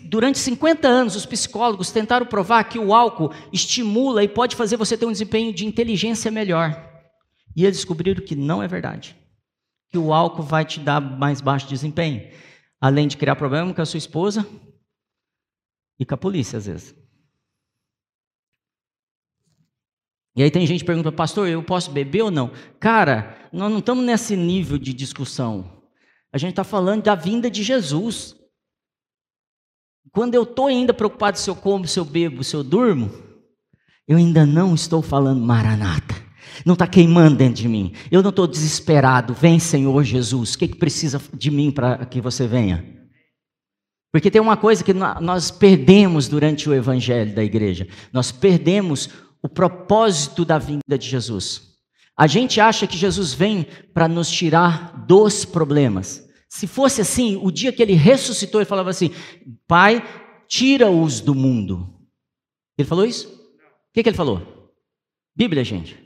[0.06, 4.97] durante 50 anos, os psicólogos tentaram provar que o álcool estimula e pode fazer você
[4.97, 6.91] ter um desempenho de inteligência melhor.
[7.56, 9.15] E eles descobriram que não é verdade.
[9.89, 12.30] Que o álcool vai te dar mais baixo desempenho.
[12.82, 14.47] Além de criar problema com a sua esposa
[15.99, 16.95] e com a polícia, às vezes.
[20.36, 22.52] E aí tem gente que pergunta, pastor, eu posso beber ou não?
[22.80, 25.84] Cara, nós não estamos nesse nível de discussão.
[26.32, 28.36] A gente está falando da vinda de Jesus.
[30.12, 33.12] Quando eu estou ainda preocupado se eu como, se eu bebo, se eu durmo,
[34.08, 36.13] eu ainda não estou falando maranata.
[36.66, 37.94] Não está queimando dentro de mim.
[38.12, 39.34] Eu não estou desesperado.
[39.34, 40.54] Vem, Senhor Jesus.
[40.54, 42.86] O que, que precisa de mim para que você venha?
[44.12, 47.88] Porque tem uma coisa que nós perdemos durante o evangelho da igreja.
[48.12, 49.10] Nós perdemos
[49.42, 51.74] o propósito da vinda de Jesus.
[52.16, 56.24] A gente acha que Jesus vem para nos tirar dos problemas.
[56.54, 59.10] Se fosse assim, o dia que ele ressuscitou, ele falava assim:
[59.68, 60.04] Pai,
[60.48, 62.08] tira-os do mundo.
[62.78, 63.28] Ele falou isso?
[63.28, 64.72] O que, que ele falou?
[65.36, 66.00] Bíblia, gente.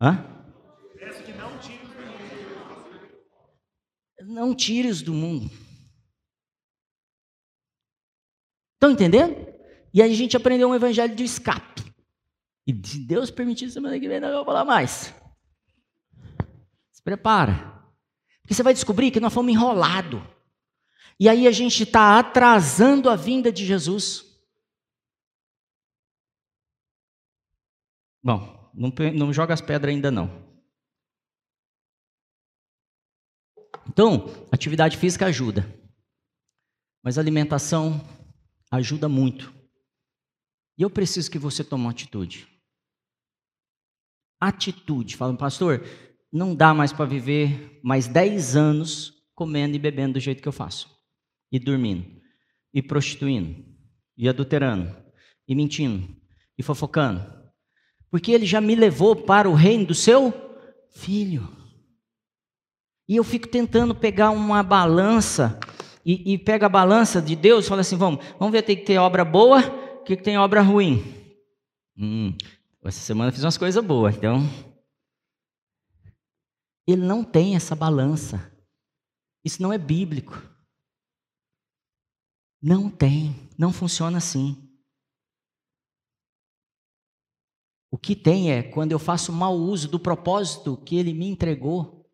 [0.00, 0.24] Hã?
[4.22, 5.50] Não tire-os do mundo.
[8.74, 9.34] Estão entendendo?
[9.92, 11.92] E aí a gente aprendeu um evangelho de escape.
[12.64, 15.12] E se Deus permitir, semana que vem não vou falar mais.
[16.92, 17.77] Se prepara.
[18.48, 20.22] Porque você vai descobrir que nós fomos enrolados.
[21.20, 24.24] E aí a gente está atrasando a vinda de Jesus.
[28.24, 30.48] Bom, não, não joga as pedras ainda não.
[33.86, 35.66] Então, atividade física ajuda,
[37.02, 38.00] mas alimentação
[38.70, 39.52] ajuda muito.
[40.78, 42.48] E eu preciso que você tome uma atitude.
[44.40, 45.18] Atitude.
[45.18, 45.84] Fala, pastor,
[46.32, 50.52] não dá mais para viver mais 10 anos comendo e bebendo do jeito que eu
[50.52, 50.90] faço.
[51.50, 52.04] E dormindo.
[52.72, 53.64] E prostituindo.
[54.16, 54.94] E adulterando.
[55.46, 56.08] E mentindo.
[56.56, 57.24] E fofocando.
[58.10, 60.32] Porque ele já me levou para o reino do seu
[60.90, 61.48] filho.
[63.08, 65.58] E eu fico tentando pegar uma balança.
[66.04, 68.84] E, e pega a balança de Deus e fala assim: vamos, vamos ver, tem que
[68.84, 69.60] ter obra boa,
[70.00, 71.02] o que, que tem obra ruim.
[71.96, 72.34] Hum,
[72.84, 74.67] essa semana eu fiz umas coisas boas, então.
[76.88, 78.50] Ele não tem essa balança.
[79.44, 80.32] Isso não é bíblico.
[82.62, 84.56] Não tem, não funciona assim.
[87.90, 92.10] O que tem é quando eu faço mau uso do propósito que ele me entregou,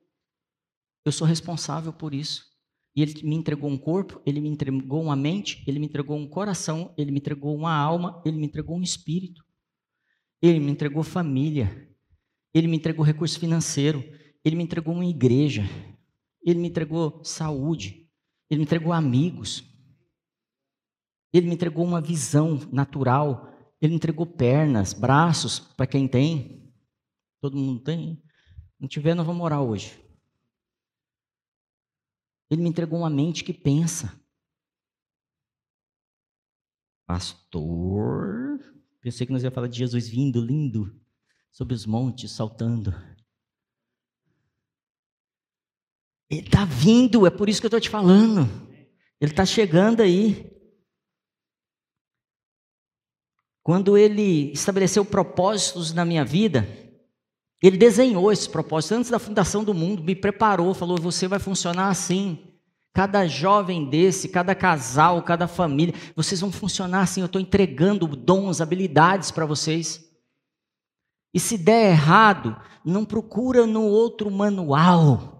[1.04, 2.52] eu sou responsável por isso.
[2.96, 6.28] E ele me entregou um corpo, ele me entregou uma mente, ele me entregou um
[6.28, 9.44] coração, ele me entregou uma alma, ele me entregou um espírito.
[10.42, 11.88] Ele me entregou família.
[12.52, 14.02] Ele me entregou recurso financeiro.
[14.44, 15.62] Ele me entregou uma igreja.
[16.44, 18.10] Ele me entregou saúde.
[18.50, 19.64] Ele me entregou amigos.
[21.32, 23.50] Ele me entregou uma visão natural.
[23.80, 26.72] Ele me entregou pernas, braços, para quem tem.
[27.40, 28.22] Todo mundo tem.
[28.78, 29.98] Não tiver, não vamos morar hoje.
[32.50, 34.20] Ele me entregou uma mente que pensa.
[37.06, 38.60] Pastor,
[39.00, 40.98] pensei que nós ia falar de Jesus vindo, lindo,
[41.50, 42.94] sobre os montes, saltando.
[46.38, 48.48] Ele está vindo, é por isso que eu estou te falando.
[49.20, 50.52] Ele está chegando aí.
[53.62, 56.68] Quando ele estabeleceu propósitos na minha vida,
[57.62, 61.88] ele desenhou esses propósitos antes da fundação do mundo, me preparou, falou: você vai funcionar
[61.88, 62.38] assim.
[62.92, 67.20] Cada jovem desse, cada casal, cada família, vocês vão funcionar assim.
[67.22, 70.04] Eu estou entregando dons, habilidades para vocês.
[71.32, 75.33] E se der errado, não procura no outro manual.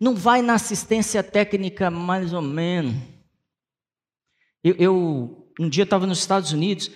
[0.00, 2.94] Não vai na assistência técnica mais ou menos.
[4.62, 6.90] Eu, eu um dia estava nos Estados Unidos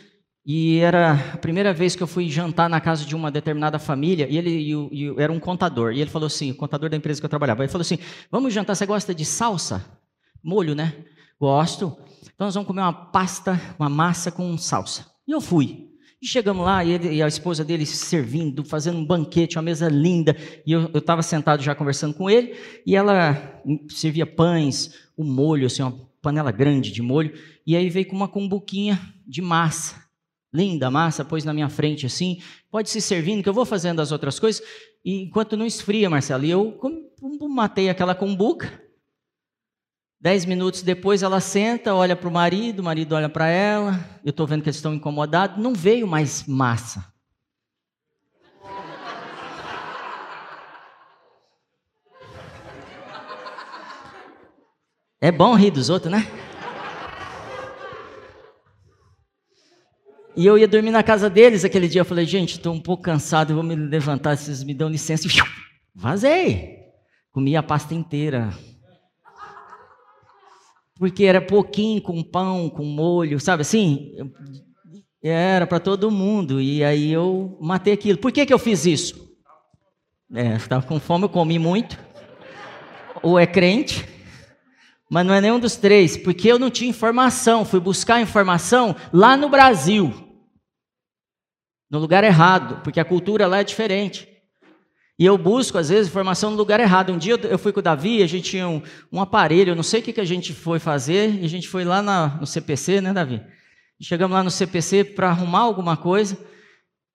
[0.45, 4.27] e era a primeira vez que eu fui jantar na casa de uma determinada família
[4.29, 7.27] e ele e era um contador e ele falou assim, o contador da empresa que
[7.27, 7.99] eu trabalhava, ele falou assim,
[8.31, 9.85] vamos jantar, você gosta de salsa?
[10.43, 11.05] Molho, né?
[11.39, 11.97] Gosto.
[12.23, 15.07] Então nós vamos comer uma pasta, uma massa com salsa.
[15.27, 15.88] E eu fui.
[16.21, 19.89] E chegamos lá, e, ele, e, a esposa dele servindo, fazendo um banquete, uma mesa
[19.89, 20.37] linda.
[20.67, 25.67] E eu estava sentado já conversando com ele, e ela servia pães, o um molho,
[25.67, 27.33] assim, uma panela grande de molho.
[27.65, 30.09] E aí veio com uma cumbuquinha de massa.
[30.53, 32.41] Linda massa, pôs na minha frente assim.
[32.71, 34.63] Pode se servindo, que eu vou fazendo as outras coisas.
[35.05, 36.79] E enquanto não esfria, Marcelo, e eu
[37.49, 38.88] matei aquela cumbuca.
[40.21, 44.31] Dez minutos depois ela senta, olha para o marido, o marido olha para ela, eu
[44.31, 47.07] estou vendo que eles estão incomodados, não veio mais massa.
[55.21, 56.27] É bom rir dos outros, né?
[60.37, 62.01] E eu ia dormir na casa deles aquele dia.
[62.01, 65.29] Eu falei, gente, estou um pouco cansado, vou me levantar, vocês me dão licença.
[65.95, 66.79] Vazei.
[67.33, 68.53] Comi a pasta inteira
[70.99, 74.15] porque era pouquinho com pão, com molho, sabe assim?
[75.23, 78.19] Era para todo mundo, e aí eu matei aquilo.
[78.19, 79.29] Por que, que eu fiz isso?
[80.35, 81.99] É, estava com fome, eu comi muito.
[83.23, 84.07] Ou é crente,
[85.11, 87.65] mas não é nenhum dos três, porque eu não tinha informação.
[87.65, 90.13] Fui buscar informação lá no Brasil,
[91.91, 94.29] no lugar errado, porque a cultura lá é diferente.
[95.19, 97.13] E eu busco, às vezes, informação no lugar errado.
[97.13, 99.83] Um dia eu fui com o Davi, a gente tinha um, um aparelho, eu não
[99.83, 102.47] sei o que, que a gente foi fazer, e a gente foi lá na, no
[102.47, 103.43] CPC, né, Davi?
[104.01, 106.39] chegamos lá no CPC para arrumar alguma coisa,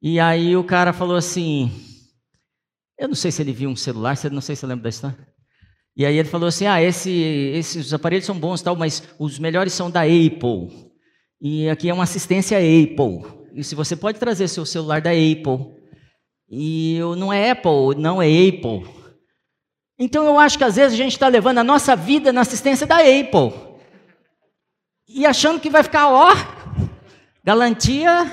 [0.01, 1.71] e aí o cara falou assim:
[2.99, 5.27] eu não sei se ele viu um celular, não sei se você lembra da história.
[5.95, 9.71] E aí ele falou assim: ah, esse, esses aparelhos são bons tal, mas os melhores
[9.71, 10.91] são da Apple.
[11.39, 13.43] E aqui é uma assistência Apple.
[13.53, 15.82] E se você pode trazer seu celular da Apple
[16.49, 18.85] e não é Apple, não é Apple.
[19.97, 22.85] Então eu acho que às vezes a gente está levando a nossa vida na assistência
[22.85, 23.53] da Apple.
[25.07, 26.31] E achando que vai ficar, ó,
[27.43, 28.31] galantia.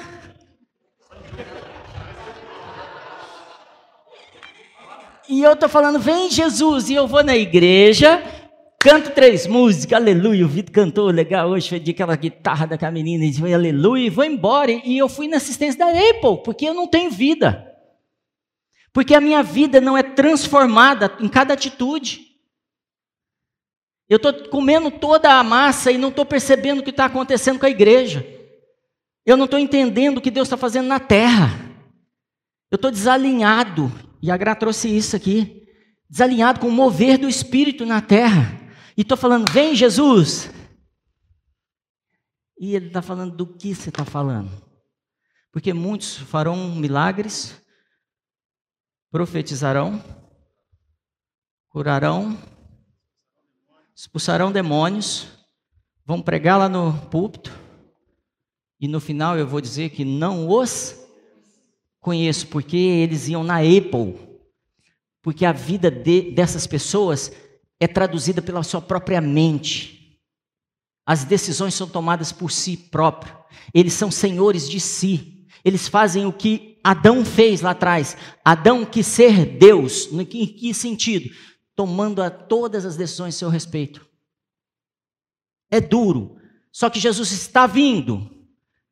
[5.29, 8.21] E eu estou falando, vem Jesus, e eu vou na igreja,
[8.81, 10.45] canto três músicas, aleluia.
[10.45, 14.11] O Vitor cantou legal hoje, foi de aquela guitarra daquela menina, e foi aleluia, e
[14.11, 14.73] vou embora.
[14.73, 17.70] E eu fui na assistência da Apple, porque eu não tenho vida.
[18.93, 22.31] Porque a minha vida não é transformada em cada atitude.
[24.09, 27.67] Eu estou comendo toda a massa e não estou percebendo o que está acontecendo com
[27.67, 28.27] a igreja.
[29.25, 31.71] Eu não estou entendendo o que Deus está fazendo na terra.
[32.71, 33.93] Eu estou desalinhado.
[34.21, 35.69] E a Gra trouxe isso aqui.
[36.09, 38.61] Desalinhado com o mover do Espírito na terra.
[38.97, 40.51] E estou falando, vem Jesus.
[42.59, 44.51] E ele está falando do que você está falando.
[45.53, 47.60] Porque muitos farão milagres,
[49.11, 50.03] profetizarão,
[51.69, 52.39] curarão,
[53.95, 55.27] expulsarão demônios,
[56.07, 57.53] vão pregar lá no púlpito,
[58.81, 60.97] e no final eu vou dizer que não os
[61.99, 64.17] conheço, porque eles iam na Apple,
[65.21, 67.33] porque a vida de, dessas pessoas
[67.79, 70.19] é traduzida pela sua própria mente.
[71.05, 73.37] As decisões são tomadas por si próprio.
[73.75, 75.47] Eles são senhores de si.
[75.65, 78.17] Eles fazem o que Adão fez lá atrás.
[78.45, 80.09] Adão quis ser Deus.
[80.13, 81.31] Em que sentido?
[81.81, 84.07] tomando a todas as decisões a seu respeito.
[85.71, 86.37] É duro.
[86.71, 88.31] Só que Jesus está vindo.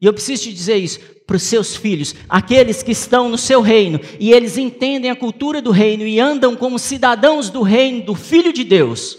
[0.00, 3.60] E eu preciso te dizer isso para os seus filhos, aqueles que estão no seu
[3.60, 8.14] reino, e eles entendem a cultura do reino e andam como cidadãos do reino do
[8.14, 9.18] Filho de Deus.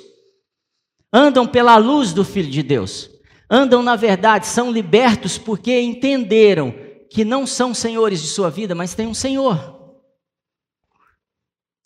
[1.13, 3.07] Andam pela luz do Filho de Deus.
[3.47, 6.73] Andam na verdade, são libertos porque entenderam
[7.09, 9.79] que não são senhores de sua vida, mas têm um Senhor.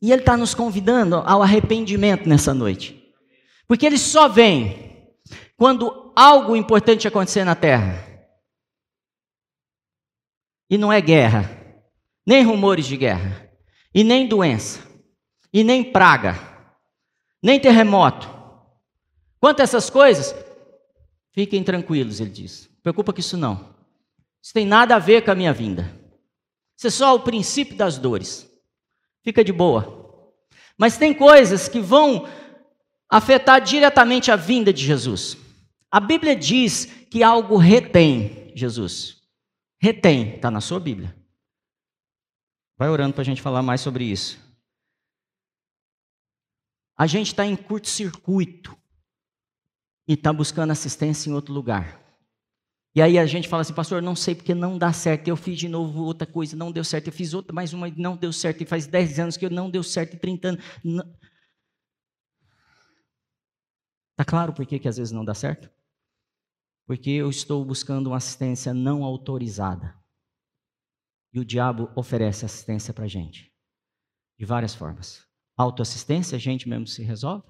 [0.02, 3.14] E Ele está nos convidando ao arrependimento nessa noite.
[3.68, 5.08] Porque Ele só vem
[5.56, 8.06] quando algo importante acontecer na terra.
[10.70, 11.58] E não é guerra,
[12.26, 13.50] nem rumores de guerra,
[13.94, 14.82] e nem doença,
[15.54, 16.38] e nem praga,
[17.42, 18.28] nem terremoto.
[19.40, 20.36] Quanto a essas coisas,
[21.32, 22.70] fiquem tranquilos, ele diz.
[22.82, 23.73] Preocupa com isso não.
[24.44, 25.84] Isso tem nada a ver com a minha vinda.
[26.78, 28.52] Isso é só o princípio das dores.
[29.24, 30.30] Fica de boa.
[30.78, 32.28] Mas tem coisas que vão
[33.10, 35.38] afetar diretamente a vinda de Jesus.
[35.90, 39.22] A Bíblia diz que algo retém Jesus.
[39.80, 41.16] Retém, está na sua Bíblia.
[42.78, 44.38] Vai orando para a gente falar mais sobre isso.
[46.98, 48.78] A gente está em curto-circuito
[50.06, 52.03] e está buscando assistência em outro lugar.
[52.96, 55.28] E aí a gente fala assim, pastor, não sei porque não dá certo.
[55.28, 57.08] Eu fiz de novo outra coisa, não deu certo.
[57.08, 58.62] Eu fiz outra, mais uma, não deu certo.
[58.62, 60.64] E faz 10 anos que eu não deu certo, e 30 anos.
[60.84, 61.04] Não...
[64.16, 65.72] Tá claro por que, que às vezes não dá certo?
[66.86, 69.98] Porque eu estou buscando uma assistência não autorizada.
[71.34, 73.52] E o diabo oferece assistência para a gente.
[74.38, 75.26] De várias formas.
[75.58, 77.44] Autoassistência, a gente mesmo se resolve.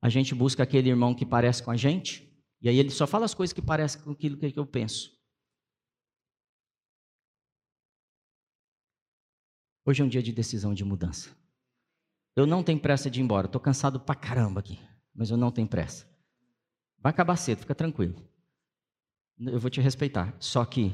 [0.00, 2.23] A gente busca aquele irmão que parece com a gente.
[2.64, 5.14] E aí ele só fala as coisas que parecem com aquilo que eu penso.
[9.84, 11.36] Hoje é um dia de decisão de mudança.
[12.34, 13.46] Eu não tenho pressa de ir embora.
[13.46, 14.80] Estou cansado pra caramba aqui.
[15.14, 16.08] Mas eu não tenho pressa.
[17.00, 18.16] Vai acabar cedo, fica tranquilo.
[19.38, 20.34] Eu vou te respeitar.
[20.40, 20.90] Só que,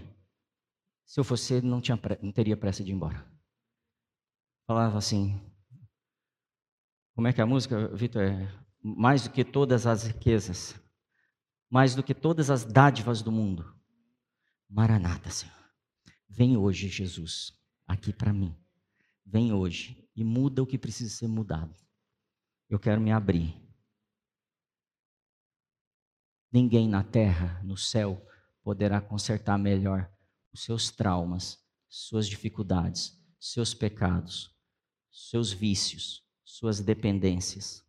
[1.06, 3.24] se eu fosse, não, tinha, não teria pressa de ir embora.
[4.66, 5.40] Falava assim.
[7.14, 8.22] Como é que é a música, Vitor?
[8.22, 10.74] É, mais do que todas as riquezas,
[11.70, 13.72] mais do que todas as dádivas do mundo.
[14.68, 15.54] Maranata, Senhor.
[16.28, 17.56] Vem hoje, Jesus,
[17.86, 18.54] aqui para mim.
[19.24, 21.74] Vem hoje e muda o que precisa ser mudado.
[22.68, 23.56] Eu quero me abrir.
[26.52, 28.20] Ninguém na terra, no céu,
[28.62, 30.10] poderá consertar melhor
[30.52, 34.52] os seus traumas, suas dificuldades, seus pecados,
[35.10, 37.84] seus vícios, suas dependências,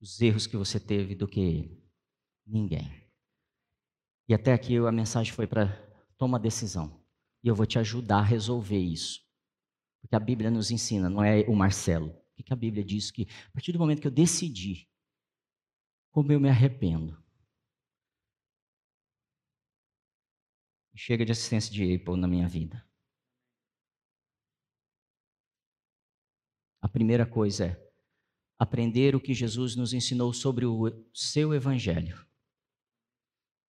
[0.00, 1.81] os erros que você teve do que ele.
[2.46, 3.02] Ninguém.
[4.28, 5.68] E até aqui a mensagem foi para
[6.16, 7.04] toma decisão.
[7.42, 9.20] E eu vou te ajudar a resolver isso.
[10.00, 12.10] Porque a Bíblia nos ensina, não é o Marcelo.
[12.38, 14.88] O que a Bíblia diz que a partir do momento que eu decidi,
[16.10, 17.22] como eu me arrependo.
[20.94, 22.86] Chega de assistência de Apple na minha vida.
[26.80, 27.92] A primeira coisa é
[28.58, 32.31] aprender o que Jesus nos ensinou sobre o seu evangelho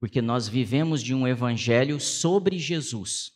[0.03, 3.31] porque nós vivemos de um evangelho sobre Jesus.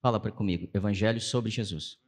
[0.00, 1.98] Fala para comigo, evangelho sobre Jesus.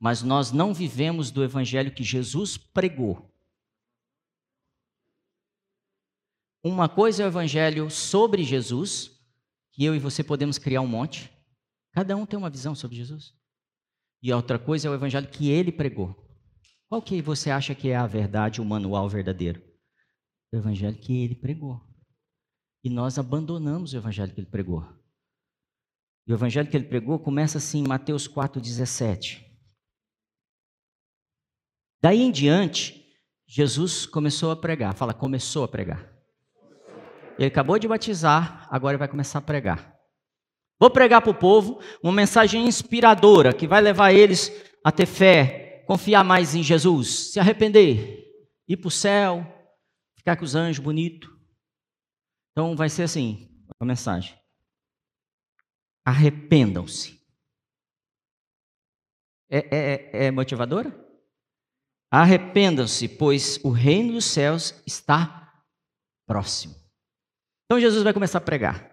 [0.00, 3.30] Mas nós não vivemos do evangelho que Jesus pregou.
[6.64, 9.10] Uma coisa é o evangelho sobre Jesus,
[9.72, 11.30] que eu e você podemos criar um monte.
[11.92, 13.34] Cada um tem uma visão sobre Jesus.
[14.22, 16.16] E outra coisa é o evangelho que ele pregou.
[16.88, 19.62] Qual que você acha que é a verdade, o manual verdadeiro?
[20.50, 21.94] O evangelho que ele pregou.
[22.86, 24.86] E nós abandonamos o evangelho que ele pregou.
[26.24, 29.44] E o evangelho que ele pregou começa assim em Mateus 4,17.
[32.00, 33.04] Daí em diante,
[33.44, 34.94] Jesus começou a pregar.
[34.94, 36.08] Fala, começou a pregar.
[37.36, 39.92] Ele acabou de batizar, agora ele vai começar a pregar.
[40.78, 44.52] Vou pregar para o povo uma mensagem inspiradora que vai levar eles
[44.84, 48.24] a ter fé, confiar mais em Jesus, se arrepender,
[48.68, 49.44] ir para o céu,
[50.16, 51.35] ficar com os anjos bonitos.
[52.56, 53.46] Então vai ser assim
[53.78, 54.34] a mensagem.
[56.06, 57.20] Arrependam-se.
[59.50, 60.90] É, é, é motivadora?
[62.10, 65.62] Arrependam-se, pois o reino dos céus está
[66.26, 66.74] próximo.
[67.66, 68.90] Então Jesus vai começar a pregar.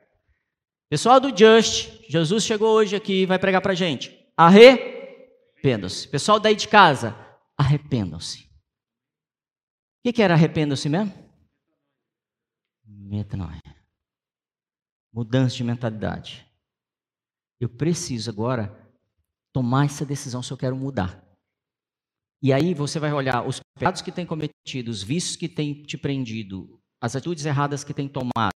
[0.89, 4.29] Pessoal do Just, Jesus chegou hoje aqui e vai pregar para gente.
[4.35, 6.09] Arrependam-se.
[6.09, 7.15] Pessoal daí de casa,
[7.57, 8.43] arrependam-se.
[8.43, 8.49] O
[10.03, 11.22] que, que era arrependam-se mesmo?
[13.13, 13.61] Metanoia.
[15.13, 16.47] Mudança de mentalidade.
[17.59, 18.75] Eu preciso agora
[19.53, 21.23] tomar essa decisão se eu quero mudar.
[22.41, 25.95] E aí você vai olhar os pecados que tem cometido, os vícios que tem te
[25.95, 28.51] prendido, as atitudes erradas que tem tomado,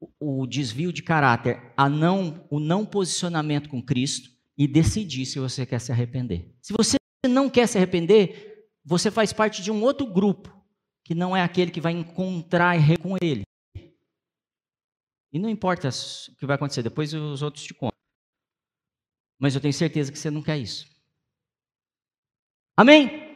[0.00, 5.40] o, o desvio de caráter, a não, o não posicionamento com Cristo e decidir se
[5.40, 6.54] você quer se arrepender.
[6.62, 6.96] Se você
[7.28, 10.57] não quer se arrepender, você faz parte de um outro grupo
[11.08, 13.42] que não é aquele que vai encontrar com ele.
[15.32, 17.96] E não importa o que vai acontecer, depois os outros te contam.
[19.38, 20.86] Mas eu tenho certeza que você não quer isso.
[22.76, 23.26] Amém?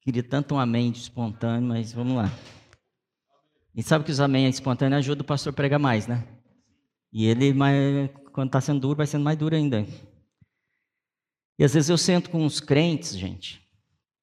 [0.00, 2.30] Queria tanto um amém espontâneo, mas vamos lá.
[3.74, 6.26] E sabe que os amém espontâneos ajudam o pastor a pregar mais, né?
[7.12, 7.52] E ele,
[8.32, 9.86] quando está sendo duro, vai sendo mais duro ainda.
[11.58, 13.59] E às vezes eu sento com uns crentes, gente,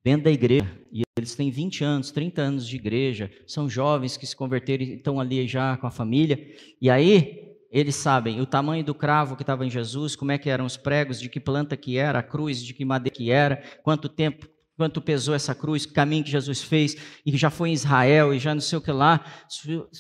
[0.08, 4.26] dentro da igreja, e eles têm 20 anos, 30 anos de igreja, são jovens que
[4.26, 6.39] se converteram e estão ali já com a família,
[6.82, 10.49] e aí eles sabem o tamanho do cravo que estava em Jesus, como é que
[10.49, 13.58] eram os pregos, de que planta que era, a cruz, de que madeira que era,
[13.84, 14.47] quanto tempo,
[14.78, 16.95] quanto pesou essa cruz, que caminho que Jesus fez,
[17.26, 19.26] e já foi em Israel, e já não sei o que lá,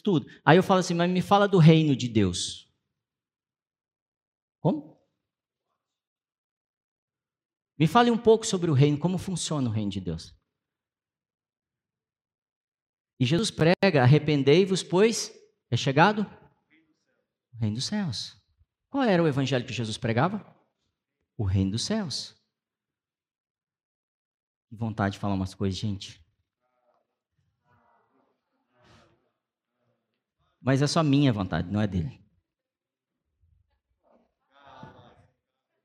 [0.01, 0.25] tudo.
[0.45, 2.71] Aí eu falo assim, mas me fala do reino de Deus.
[4.61, 4.96] Como?
[7.77, 10.35] Me fale um pouco sobre o reino, como funciona o reino de Deus.
[13.19, 15.31] E Jesus prega: arrependei-vos, pois
[15.69, 16.21] é chegado
[17.53, 18.35] o reino dos céus.
[18.89, 20.45] Qual era o evangelho que Jesus pregava?
[21.37, 22.35] O reino dos céus.
[24.69, 26.25] Que vontade de falar umas coisas, gente.
[30.59, 32.19] Mas é só minha vontade, não é dele.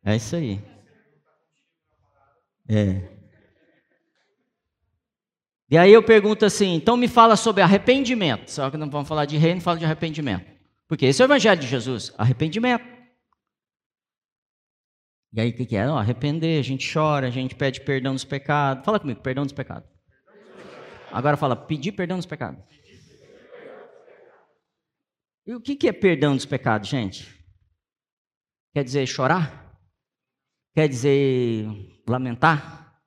[0.04, 0.71] É isso aí.
[2.68, 3.12] É.
[5.70, 8.50] E aí eu pergunto assim, então me fala sobre arrependimento.
[8.50, 10.44] Só que não vamos falar de reino, fala de arrependimento.
[10.86, 12.84] Porque esse é o evangelho de Jesus, arrependimento.
[15.32, 15.86] E aí o que, que é?
[15.86, 18.84] Não, arrepender, a gente chora, a gente pede perdão dos pecados.
[18.84, 19.88] Fala comigo, perdão dos pecados.
[21.10, 22.62] Agora fala, pedir perdão dos pecados.
[25.46, 27.42] E o que, que é perdão dos pecados, gente?
[28.74, 29.71] Quer dizer chorar?
[30.74, 31.66] Quer dizer
[32.08, 33.00] lamentar?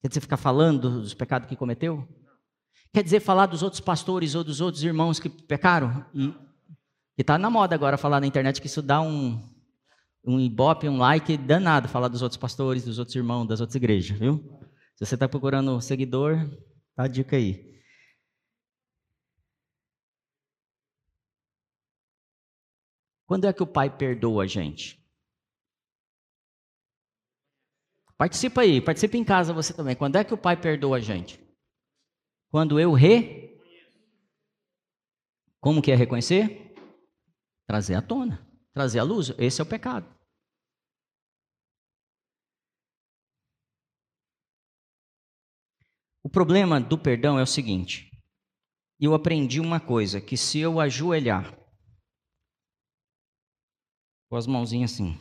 [0.00, 2.06] Quer dizer ficar falando dos pecados que cometeu?
[2.92, 6.32] Quer dizer falar dos outros pastores ou dos outros irmãos que pecaram e
[7.18, 9.42] e tá na moda agora falar na internet que isso dá um,
[10.22, 14.18] um ibope, um like danado, falar dos outros pastores, dos outros irmãos, das outras igrejas,
[14.18, 14.38] viu?
[14.94, 16.36] Se você está procurando seguidor,
[16.94, 17.74] tá a dica aí.
[23.26, 25.02] Quando é que o pai perdoa a gente?
[28.18, 29.94] Participa aí, participa em casa você também.
[29.94, 31.38] Quando é que o pai perdoa a gente?
[32.50, 33.60] Quando eu re.
[35.60, 36.74] Como que é reconhecer?
[37.66, 39.30] Trazer à tona, trazer à luz.
[39.38, 40.06] Esse é o pecado.
[46.22, 48.10] O problema do perdão é o seguinte:
[48.98, 51.56] eu aprendi uma coisa, que se eu ajoelhar,
[54.28, 55.14] com as mãozinhas assim,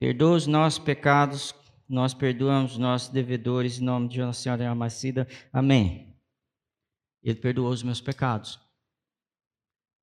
[0.00, 1.54] perdoa os nossos pecados,
[1.88, 6.18] nós perdoamos os nossos devedores, em nome de Nossa Senhora Amacida, amém.
[7.22, 8.58] Ele perdoou os meus pecados.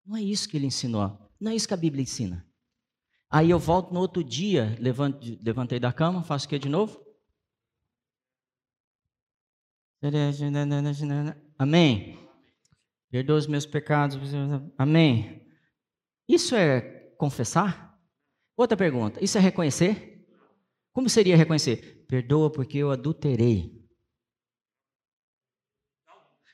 [0.05, 1.19] Não é isso que ele ensinou.
[1.39, 2.47] Não é isso que a Bíblia ensina.
[3.29, 7.03] Aí eu volto no outro dia, levantei da cama, faço o que de novo?
[11.57, 12.17] Amém.
[13.09, 14.17] Perdoa os meus pecados.
[14.77, 15.45] Amém.
[16.29, 16.81] Isso é
[17.17, 17.86] confessar?
[18.58, 19.24] Outra pergunta.
[19.24, 20.26] Isso é reconhecer?
[20.91, 22.03] Como seria reconhecer?
[22.08, 23.78] Perdoa porque eu adulterei.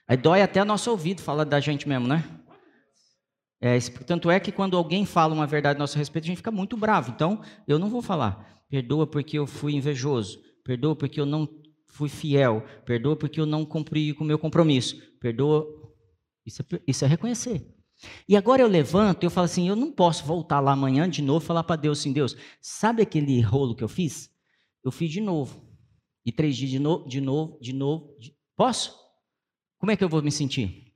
[0.05, 2.43] Aí dói até nosso ouvido falar da gente mesmo, né?
[3.61, 6.51] É, tanto é que quando alguém fala uma verdade a nosso respeito, a gente fica
[6.51, 7.11] muito bravo.
[7.11, 8.61] Então, eu não vou falar.
[8.69, 10.41] Perdoa porque eu fui invejoso.
[10.65, 11.47] Perdoa porque eu não
[11.87, 12.65] fui fiel.
[12.85, 15.01] Perdoa porque eu não cumpri com o meu compromisso.
[15.21, 15.65] Perdoa.
[16.45, 17.65] Isso é, isso é reconhecer.
[18.27, 21.21] E agora eu levanto e eu falo assim: eu não posso voltar lá amanhã de
[21.21, 24.33] novo e falar para Deus assim: Deus, sabe aquele rolo que eu fiz?
[24.83, 25.63] Eu fiz de novo.
[26.25, 28.17] E três dias de novo, de novo, de novo.
[28.19, 28.35] De...
[28.55, 28.97] Posso?
[29.77, 30.93] Como é que eu vou me sentir?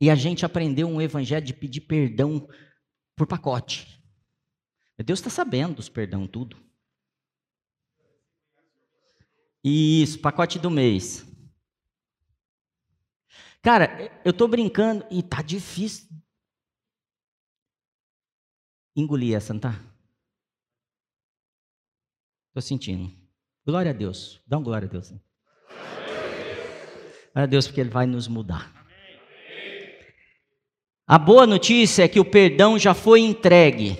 [0.00, 2.48] E a gente aprendeu um evangelho de pedir perdão
[3.16, 4.02] por pacote.
[5.04, 6.56] Deus está sabendo dos perdão, tudo.
[9.62, 11.26] Isso, pacote do mês.
[13.64, 16.06] Cara, eu estou brincando e tá difícil
[18.94, 19.80] engolir essa, não tá?
[22.48, 23.10] Estou sentindo.
[23.66, 24.42] Glória a Deus.
[24.46, 25.08] Dá um glória a Deus.
[25.08, 25.22] Glória
[27.34, 28.84] a Deus, porque Ele vai nos mudar.
[31.06, 33.98] A boa notícia é que o perdão já foi entregue.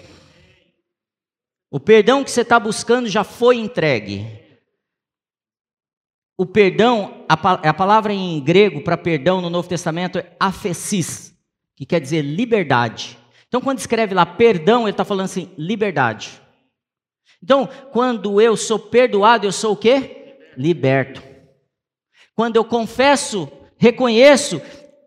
[1.71, 4.44] O perdão que você está buscando já foi entregue.
[6.37, 11.37] O perdão, a, a palavra em grego para perdão no Novo Testamento é afesis,
[11.77, 13.17] que quer dizer liberdade.
[13.47, 16.41] Então, quando escreve lá perdão, ele está falando assim, liberdade.
[17.41, 20.39] Então, quando eu sou perdoado, eu sou o quê?
[20.57, 21.23] Liberto.
[22.35, 24.61] Quando eu confesso, reconheço,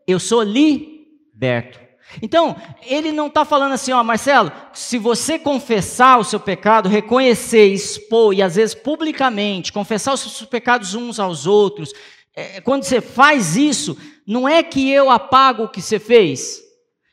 [0.07, 1.86] eu sou liberto.
[2.21, 7.67] Então, ele não está falando assim, ó, Marcelo, se você confessar o seu pecado, reconhecer,
[7.67, 11.93] expor, e às vezes publicamente, confessar os seus pecados uns aos outros,
[12.33, 16.61] é, quando você faz isso, não é que eu apago o que você fez,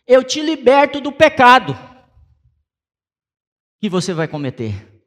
[0.06, 1.76] eu te liberto do pecado
[3.80, 5.02] que você vai cometer,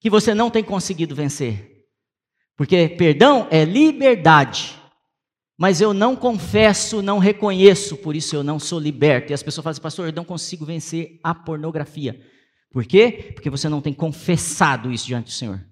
[0.00, 1.86] que você não tem conseguido vencer.
[2.56, 4.80] Porque perdão é liberdade
[5.56, 9.30] mas eu não confesso, não reconheço, por isso eu não sou liberto.
[9.30, 12.20] E as pessoas falam assim, pastor, eu não consigo vencer a pornografia.
[12.70, 13.30] Por quê?
[13.32, 15.64] Porque você não tem confessado isso diante do Senhor.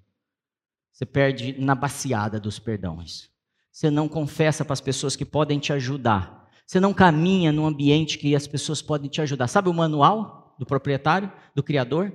[0.93, 3.29] Você perde na baciada dos perdões.
[3.71, 6.47] Você não confessa para as pessoas que podem te ajudar.
[6.65, 9.47] Você não caminha num ambiente que as pessoas podem te ajudar.
[9.47, 12.13] Sabe o manual do proprietário, do criador?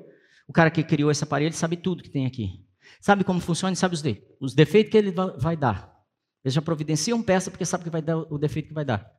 [0.48, 2.64] O cara que criou esse aparelho sabe tudo que tem aqui.
[2.98, 4.02] Sabe como funciona e sabe os,
[4.40, 5.97] os defeitos que ele vai dar.
[6.44, 9.18] Eles já providenciam peça porque sabe que vai dar o defeito que vai dar.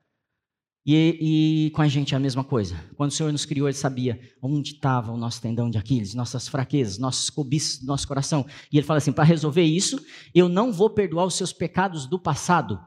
[0.86, 2.76] E, e, com a gente é a mesma coisa.
[2.96, 6.48] Quando o Senhor nos criou, Ele sabia onde estava o nosso tendão de Aquiles, nossas
[6.48, 8.46] fraquezas, nossos cobiços do nosso coração.
[8.72, 10.04] E Ele fala assim: para resolver isso,
[10.34, 12.80] eu não vou perdoar os seus pecados do passado,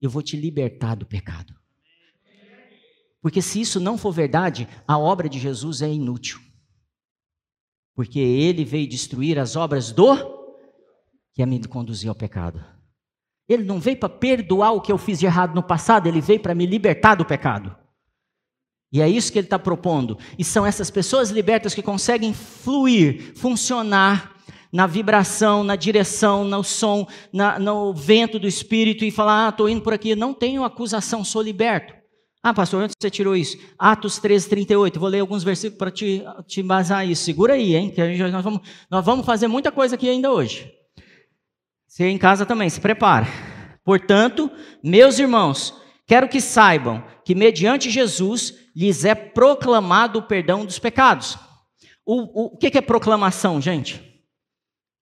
[0.00, 1.54] eu vou te libertar do pecado.
[3.22, 6.40] Porque se isso não for verdade, a obra de Jesus é inútil.
[7.94, 10.16] Porque Ele veio destruir as obras do
[11.34, 12.64] que a me conduzir ao pecado.
[13.50, 16.38] Ele não veio para perdoar o que eu fiz de errado no passado, ele veio
[16.38, 17.74] para me libertar do pecado.
[18.92, 20.16] E é isso que ele está propondo.
[20.38, 24.36] E são essas pessoas libertas que conseguem fluir, funcionar
[24.72, 29.68] na vibração, na direção, no som, na, no vento do Espírito e falar: Ah, estou
[29.68, 30.14] indo por aqui.
[30.14, 31.92] Não tenho acusação, sou liberto.
[32.42, 33.58] Ah, pastor, onde você tirou isso?
[33.76, 34.98] Atos 13, 38.
[34.98, 37.24] Vou ler alguns versículos para te, te embasar isso.
[37.24, 37.90] Segura aí, hein?
[37.90, 40.79] Que nós, vamos, nós vamos fazer muita coisa aqui ainda hoje.
[41.90, 43.26] Você em casa também, se prepara.
[43.84, 44.48] Portanto,
[44.80, 45.74] meus irmãos,
[46.06, 51.36] quero que saibam que mediante Jesus lhes é proclamado o perdão dos pecados.
[52.06, 54.24] O, o, o que, é proclamação, gente?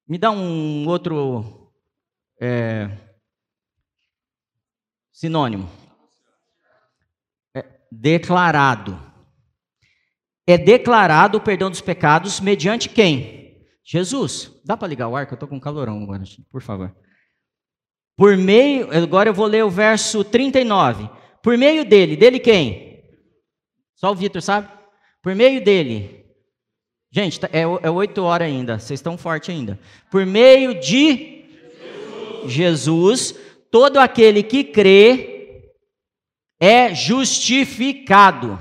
[0.09, 1.71] Me dá um outro
[2.41, 2.91] é,
[5.13, 5.69] sinônimo.
[7.55, 8.99] É, declarado.
[10.47, 13.38] É declarado o perdão dos pecados mediante quem?
[13.91, 16.23] Jesus, dá para ligar o ar que eu estou com calorão agora,
[16.53, 16.95] por favor.
[18.15, 21.09] Por meio, agora eu vou ler o verso 39.
[21.43, 23.03] Por meio dele, dele quem?
[23.95, 24.69] Só o Vitor, sabe?
[25.23, 26.23] Por meio dele.
[27.11, 29.81] Gente, tá, é, é 8 horas ainda, vocês estão fortes ainda.
[30.11, 31.47] Por meio de
[32.45, 32.53] Jesus.
[32.53, 33.35] Jesus,
[33.71, 35.73] todo aquele que crê
[36.61, 38.59] é justificado.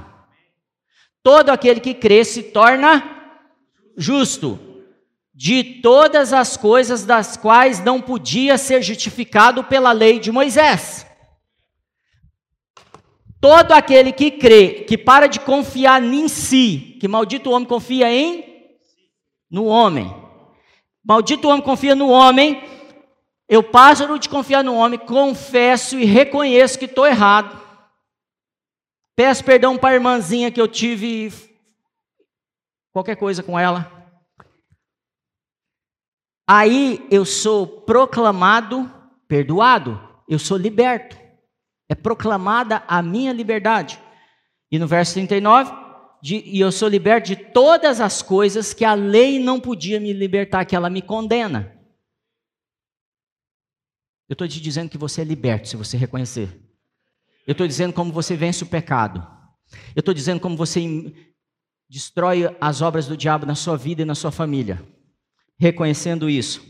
[1.21, 3.03] Todo aquele que crê se torna
[3.97, 4.66] justo
[5.38, 11.05] de todas as coisas das quais não podia ser justificado pela lei de Moisés.
[13.39, 18.73] Todo aquele que crê, que para de confiar em si, que maldito homem confia em
[19.47, 20.11] no homem.
[21.05, 22.63] Maldito homem confia no homem.
[23.47, 27.61] Eu passo de confiar no homem, confesso e reconheço que estou errado.
[29.15, 31.31] Peço perdão para a irmãzinha que eu tive
[32.91, 33.96] qualquer coisa com ela
[36.47, 38.89] Aí eu sou proclamado
[39.27, 41.17] perdoado, eu sou liberto.
[41.89, 43.99] É proclamada a minha liberdade.
[44.71, 45.71] E no verso 39,
[46.21, 50.11] de, e eu sou liberto de todas as coisas que a lei não podia me
[50.11, 51.73] libertar, que ela me condena.
[54.27, 56.49] Eu estou te dizendo que você é liberto se você reconhecer.
[57.45, 59.25] Eu estou dizendo como você vence o pecado.
[59.95, 60.81] Eu estou dizendo como você
[61.89, 64.85] destrói as obras do diabo na sua vida e na sua família.
[65.59, 66.61] Reconhecendo isso.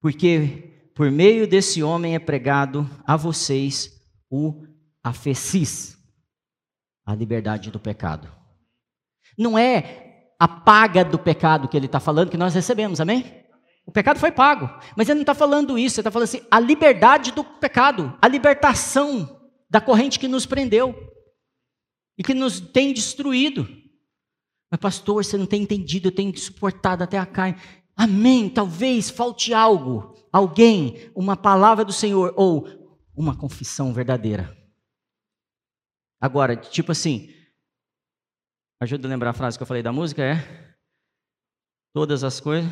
[0.00, 3.90] Porque por meio desse homem é pregado a vocês
[4.30, 4.66] o
[5.02, 5.96] afecis,
[7.04, 8.30] a liberdade do pecado.
[9.36, 13.40] Não é a paga do pecado que ele está falando que nós recebemos, amém?
[13.86, 14.70] O pecado foi pago.
[14.96, 18.28] Mas ele não está falando isso, ele está falando assim: a liberdade do pecado, a
[18.28, 20.94] libertação da corrente que nos prendeu
[22.18, 23.79] e que nos tem destruído.
[24.70, 27.60] Mas, pastor, você não tem entendido, eu tenho suportado até a carne.
[27.96, 28.48] Amém.
[28.48, 32.68] Talvez falte algo, alguém, uma palavra do Senhor ou
[33.14, 34.56] uma confissão verdadeira.
[36.20, 37.34] Agora, tipo assim,
[38.80, 40.76] ajuda a lembrar a frase que eu falei da música: é
[41.92, 42.70] todas as coisas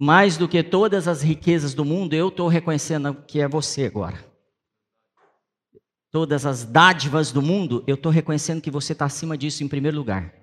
[0.00, 4.24] mais do que todas as riquezas do mundo, eu estou reconhecendo que é você agora.
[6.10, 9.96] Todas as dádivas do mundo, eu estou reconhecendo que você está acima disso em primeiro
[9.96, 10.34] lugar.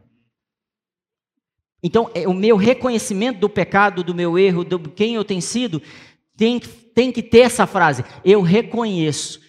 [1.82, 5.82] Então, é, o meu reconhecimento do pecado, do meu erro, de quem eu tenho sido,
[6.36, 9.39] tem, tem que ter essa frase: eu reconheço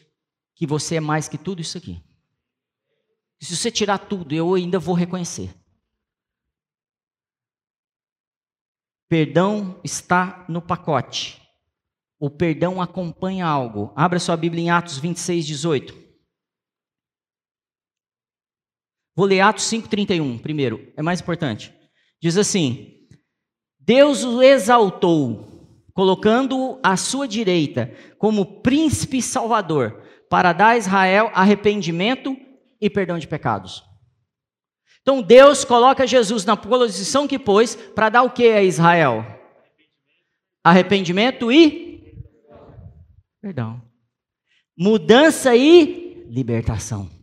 [0.54, 2.02] que você é mais que tudo isso aqui.
[3.40, 5.54] Se você tirar tudo, eu ainda vou reconhecer.
[9.08, 11.40] Perdão está no pacote.
[12.18, 13.92] O perdão acompanha algo.
[13.94, 16.05] Abra sua Bíblia em Atos 26, 18.
[19.16, 21.74] Vou ler Atos 5,31 primeiro, é mais importante.
[22.20, 23.08] Diz assim:
[23.80, 32.36] Deus o exaltou, colocando-o à sua direita como príncipe salvador, para dar a Israel arrependimento
[32.78, 33.82] e perdão de pecados.
[35.00, 39.24] Então Deus coloca Jesus na posição que pôs para dar o que a Israel?
[40.62, 42.12] Arrependimento e
[43.40, 43.80] perdão.
[44.76, 47.15] Mudança e libertação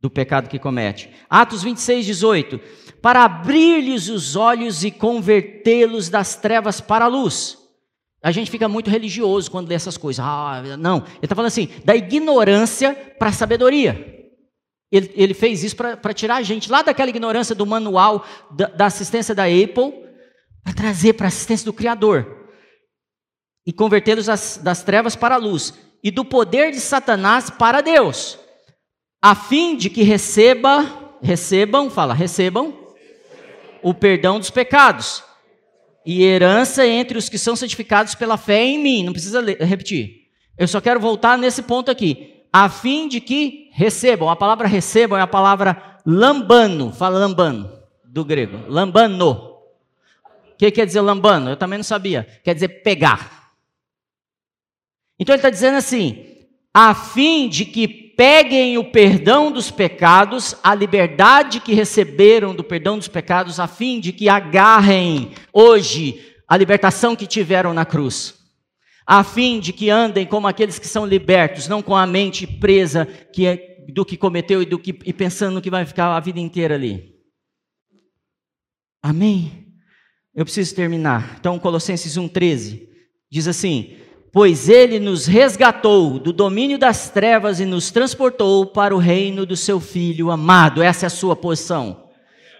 [0.00, 1.10] do pecado que comete.
[1.28, 2.60] Atos 26, 18.
[3.02, 7.58] Para abrir-lhes os olhos e convertê-los das trevas para a luz.
[8.22, 10.24] A gente fica muito religioso quando lê essas coisas.
[10.24, 10.98] Ah, não.
[10.98, 14.16] Ele está falando assim: da ignorância para a sabedoria.
[14.90, 18.86] Ele, ele fez isso para tirar a gente lá daquela ignorância do manual da, da
[18.86, 19.92] assistência da Apple,
[20.64, 22.38] para trazer para a assistência do Criador
[23.66, 28.38] e convertê-los das trevas para a luz e do poder de Satanás para Deus,
[29.20, 32.72] a fim de que receba, recebam, fala, recebam
[33.82, 35.22] o perdão dos pecados
[36.06, 39.04] e herança entre os que são santificados pela fé em mim.
[39.04, 40.28] Não precisa repetir.
[40.56, 44.28] Eu só quero voltar nesse ponto aqui a fim de que recebam.
[44.30, 47.70] A palavra recebam é a palavra lambano, fala lambano,
[48.04, 48.64] do grego.
[48.68, 49.32] Lambano.
[50.52, 51.50] O que quer dizer lambano?
[51.50, 52.26] Eu também não sabia.
[52.42, 53.52] Quer dizer pegar.
[55.18, 56.24] Então ele está dizendo assim:
[56.72, 62.98] a fim de que peguem o perdão dos pecados, a liberdade que receberam do perdão
[62.98, 68.36] dos pecados, a fim de que agarrem hoje a libertação que tiveram na cruz
[69.10, 73.06] a fim de que andem como aqueles que são libertos, não com a mente presa
[73.06, 76.20] que é, do que cometeu e, do que, e pensando no que vai ficar a
[76.20, 77.14] vida inteira ali.
[79.02, 79.72] Amém?
[80.34, 81.38] Eu preciso terminar.
[81.40, 82.86] Então, Colossenses 1,13
[83.30, 83.96] diz assim:
[84.38, 89.56] Pois ele nos resgatou do domínio das trevas e nos transportou para o reino do
[89.56, 90.80] seu Filho amado.
[90.80, 92.08] Essa é a sua posição.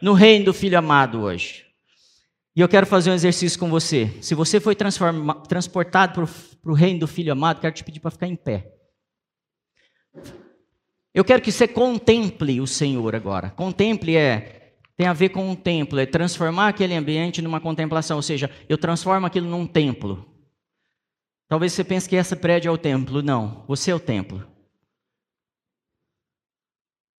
[0.03, 1.67] No reino do Filho amado hoje.
[2.57, 4.11] E eu quero fazer um exercício com você.
[4.21, 6.15] Se você foi transportado
[6.61, 8.73] para o reino do Filho amado, quero te pedir para ficar em pé.
[11.15, 13.51] Eu quero que você contemple o Senhor agora.
[13.51, 18.23] Contemple é tem a ver com um templo, é transformar aquele ambiente numa contemplação, ou
[18.23, 20.38] seja, eu transformo aquilo num templo.
[21.49, 24.47] Talvez você pense que essa prédio é o templo, não, você é o templo.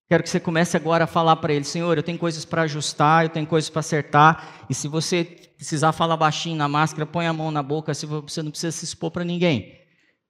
[0.07, 3.25] Quero que você comece agora a falar para ele, Senhor, eu tenho coisas para ajustar,
[3.25, 7.33] eu tenho coisas para acertar, e se você precisar falar baixinho na máscara, põe a
[7.33, 9.77] mão na boca, você não precisa se expor para ninguém.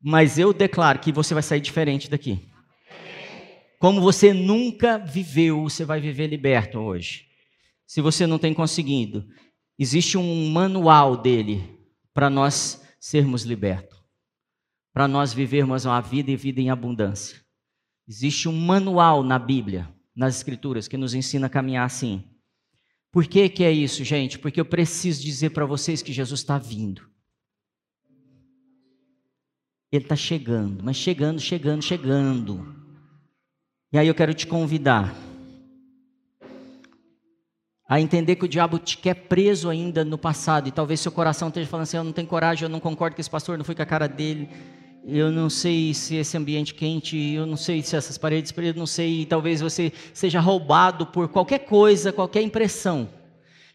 [0.01, 2.49] Mas eu declaro que você vai sair diferente daqui.
[3.79, 7.25] Como você nunca viveu, você vai viver liberto hoje.
[7.85, 9.25] Se você não tem conseguido,
[9.77, 11.79] existe um manual dele
[12.13, 14.03] para nós sermos libertos,
[14.93, 17.39] para nós vivermos uma vida e vida em abundância.
[18.07, 22.23] Existe um manual na Bíblia, nas Escrituras, que nos ensina a caminhar assim.
[23.11, 24.37] Por que, que é isso, gente?
[24.37, 27.09] Porque eu preciso dizer para vocês que Jesus está vindo.
[29.91, 32.75] Ele está chegando, mas chegando, chegando, chegando.
[33.91, 35.15] E aí eu quero te convidar
[37.89, 41.47] a entender que o diabo te quer preso ainda no passado, e talvez seu coração
[41.47, 43.73] esteja falando assim: eu não tenho coragem, eu não concordo com esse pastor, não fui
[43.73, 44.47] com a cara dele,
[45.03, 48.85] eu não sei se esse ambiente quente, eu não sei se essas paredes pretas, não
[48.85, 53.09] sei, talvez você seja roubado por qualquer coisa, qualquer impressão.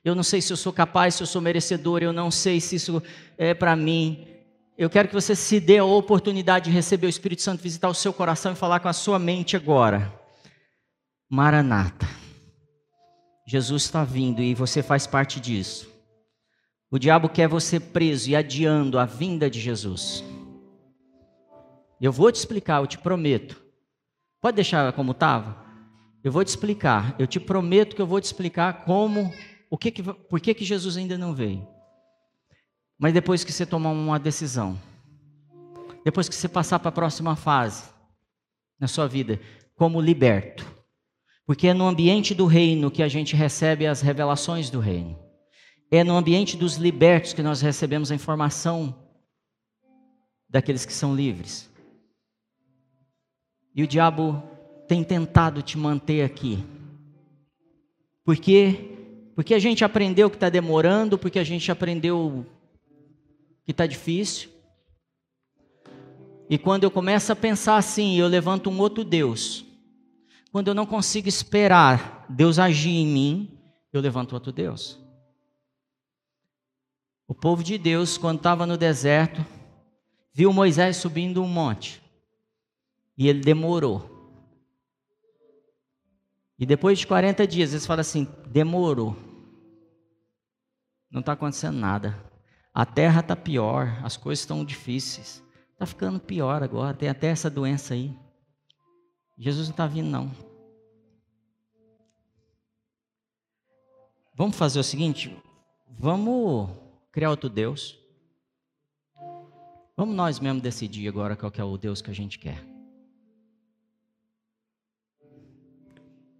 [0.04, 2.76] Eu não sei se eu sou capaz, se eu sou merecedor, eu não sei se
[2.76, 3.02] isso
[3.36, 4.28] é para mim.
[4.78, 7.94] Eu quero que você se dê a oportunidade de receber o Espírito Santo, visitar o
[7.94, 10.12] seu coração e falar com a sua mente agora.
[11.28, 12.23] Maranata.
[13.46, 15.92] Jesus está vindo e você faz parte disso.
[16.90, 20.24] O diabo quer você preso e adiando a vinda de Jesus.
[22.00, 23.62] Eu vou te explicar, eu te prometo.
[24.40, 25.64] Pode deixar como estava?
[26.22, 27.14] Eu vou te explicar.
[27.18, 29.32] Eu te prometo que eu vou te explicar como,
[29.70, 31.66] o que, que por que, que Jesus ainda não veio.
[32.98, 34.80] Mas depois que você tomar uma decisão,
[36.04, 37.84] depois que você passar para a próxima fase
[38.78, 39.40] na sua vida,
[39.74, 40.73] como liberto,
[41.46, 45.18] porque é no ambiente do reino que a gente recebe as revelações do reino.
[45.90, 48.94] É no ambiente dos libertos que nós recebemos a informação
[50.48, 51.70] daqueles que são livres.
[53.74, 54.42] E o diabo
[54.88, 56.64] tem tentado te manter aqui.
[58.24, 58.90] Por quê?
[59.34, 62.46] Porque a gente aprendeu que está demorando, porque a gente aprendeu
[63.64, 64.48] que está difícil.
[66.48, 69.64] E quando eu começo a pensar assim, eu levanto um outro Deus.
[70.54, 73.58] Quando eu não consigo esperar Deus agir em mim,
[73.92, 74.96] eu levanto outro Deus.
[77.26, 79.44] O povo de Deus, quando estava no deserto,
[80.32, 82.00] viu Moisés subindo um monte.
[83.18, 84.08] E ele demorou.
[86.56, 89.16] E depois de 40 dias, eles falam assim: demorou.
[91.10, 92.16] Não está acontecendo nada.
[92.72, 95.42] A terra está pior, as coisas estão difíceis.
[95.72, 98.16] Está ficando pior agora, tem até essa doença aí.
[99.36, 100.43] Jesus não está vindo, não.
[104.34, 105.36] Vamos fazer o seguinte:
[105.88, 106.70] vamos
[107.10, 107.98] criar outro Deus.
[109.96, 112.64] Vamos nós mesmos decidir agora qual é o Deus que a gente quer.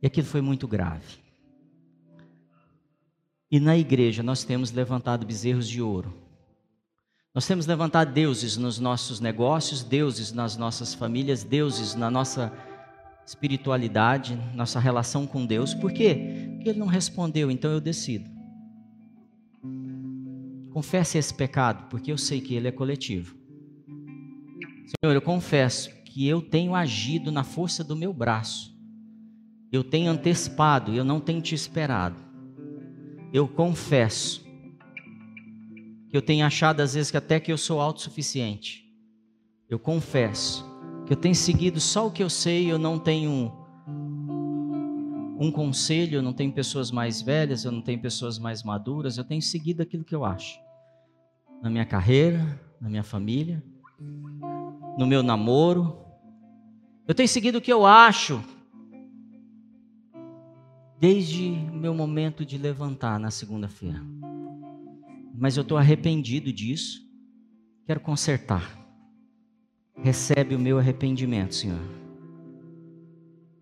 [0.03, 1.22] E aquilo foi muito grave.
[3.51, 6.24] E na igreja nós temos levantado bezerros de ouro
[7.34, 12.53] nós temos levantado deuses nos nossos negócios, deuses nas nossas famílias, deuses na nossa
[13.26, 15.74] espiritualidade, nossa relação com Deus.
[15.74, 16.43] Por quê?
[16.64, 18.30] Ele não respondeu, então eu decido.
[20.70, 23.36] Confesse esse pecado, porque eu sei que ele é coletivo.
[24.86, 28.74] Senhor, eu confesso que eu tenho agido na força do meu braço.
[29.70, 32.20] Eu tenho antecipado, eu não tenho te esperado.
[33.32, 34.44] Eu confesso
[36.08, 38.84] que eu tenho achado às vezes que até que eu sou autossuficiente.
[39.68, 40.64] Eu confesso
[41.06, 43.63] que eu tenho seguido só o que eu sei, eu não tenho
[45.39, 49.24] um, conselho, eu não tenho pessoas mais velhas, eu não tenho pessoas mais maduras, eu
[49.24, 50.59] tenho seguido aquilo que eu acho.
[51.62, 53.62] Na minha carreira, na minha família,
[54.99, 55.99] no meu namoro.
[57.07, 58.43] Eu tenho seguido o que eu acho.
[60.99, 64.01] Desde o meu momento de levantar na segunda-feira
[65.37, 67.03] mas eu estou arrependido disso,
[67.87, 68.78] quero consertar.
[69.97, 72.03] Recebe o meu arrependimento, Senhor.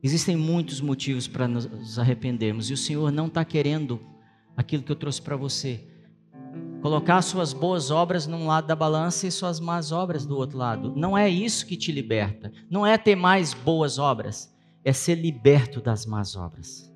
[0.03, 4.01] Existem muitos motivos para nos arrependermos e o Senhor não está querendo
[4.57, 5.87] aquilo que eu trouxe para você.
[6.81, 10.93] Colocar suas boas obras num lado da balança e suas más obras do outro lado.
[10.97, 12.53] Não é isso que te liberta.
[12.69, 14.53] Não é ter mais boas obras.
[14.85, 16.93] É ser liberto das más obras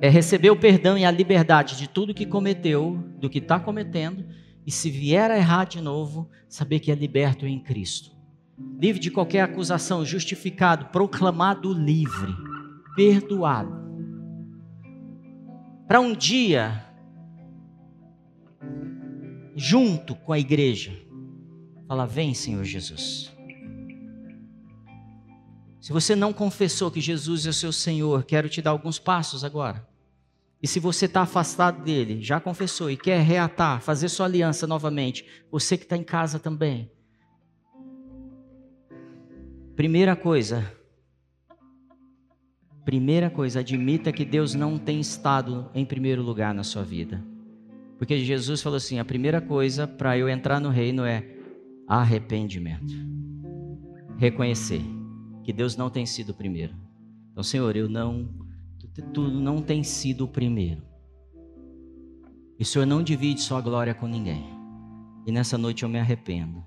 [0.00, 4.24] é receber o perdão e a liberdade de tudo que cometeu, do que está cometendo,
[4.66, 8.15] e se vier a errar de novo, saber que é liberto em Cristo.
[8.58, 12.34] Livre de qualquer acusação, justificado, proclamado livre,
[12.94, 13.84] perdoado.
[15.86, 16.84] Para um dia,
[19.54, 20.92] junto com a igreja,
[21.86, 23.32] falar: Vem, Senhor Jesus.
[25.80, 29.44] Se você não confessou que Jesus é o seu Senhor, quero te dar alguns passos
[29.44, 29.86] agora.
[30.60, 35.24] E se você está afastado dele, já confessou e quer reatar, fazer sua aliança novamente,
[35.48, 36.90] você que está em casa também.
[39.76, 40.72] Primeira coisa,
[42.82, 47.22] primeira coisa, admita que Deus não tem estado em primeiro lugar na sua vida.
[47.98, 51.28] Porque Jesus falou assim: a primeira coisa para eu entrar no reino é
[51.86, 52.94] arrependimento.
[54.16, 54.80] Reconhecer
[55.44, 56.74] que Deus não tem sido o primeiro.
[57.30, 58.30] Então, Senhor, eu não,
[59.12, 60.82] tudo não tem sido o primeiro.
[62.58, 64.42] E o Senhor não divide sua glória com ninguém.
[65.26, 66.64] E nessa noite eu me arrependo.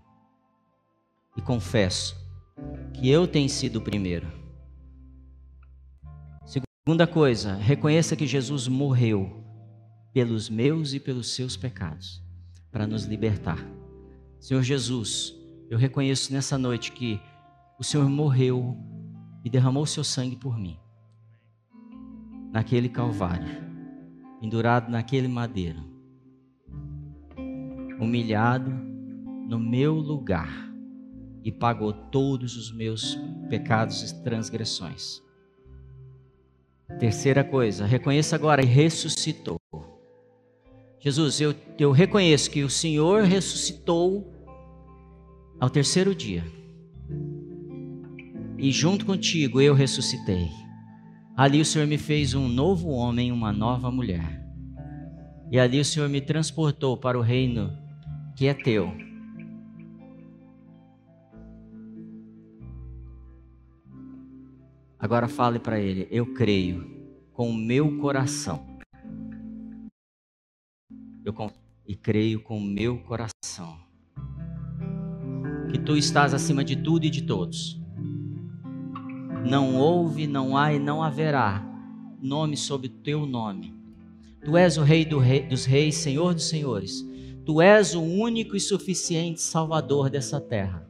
[1.35, 2.18] E confesso
[2.93, 4.27] que eu tenho sido o primeiro.
[6.89, 9.43] Segunda coisa, reconheça que Jesus morreu
[10.11, 12.21] pelos meus e pelos seus pecados
[12.71, 13.63] para nos libertar.
[14.39, 15.35] Senhor Jesus,
[15.69, 17.21] eu reconheço nessa noite que
[17.79, 18.75] o Senhor morreu
[19.45, 20.77] e derramou seu sangue por mim.
[22.51, 23.47] Naquele Calvário,
[24.41, 25.83] pendurado naquele madeiro,
[27.99, 28.71] humilhado
[29.47, 30.68] no meu lugar
[31.43, 33.17] e pagou todos os meus
[33.49, 35.21] pecados e transgressões.
[36.99, 39.59] Terceira coisa, reconheça agora ressuscitou.
[40.99, 44.33] Jesus, eu, eu reconheço que o Senhor ressuscitou
[45.59, 46.43] ao terceiro dia.
[48.57, 50.49] E junto contigo eu ressuscitei.
[51.37, 54.45] Ali o Senhor me fez um novo homem, uma nova mulher.
[55.49, 57.71] E ali o Senhor me transportou para o reino
[58.35, 59.08] que é teu.
[64.99, 66.85] Agora fale para ele: Eu creio
[67.31, 68.77] com o meu coração.
[71.23, 71.33] Eu
[71.87, 73.89] e creio com o meu coração
[75.71, 77.79] que tu estás acima de tudo e de todos.
[79.47, 81.63] Não houve, não há e não haverá
[82.21, 83.73] nome sobre teu nome.
[84.43, 87.05] Tu és o Rei do rei, dos Reis, Senhor dos Senhores.
[87.45, 90.87] Tu és o único e suficiente Salvador dessa terra.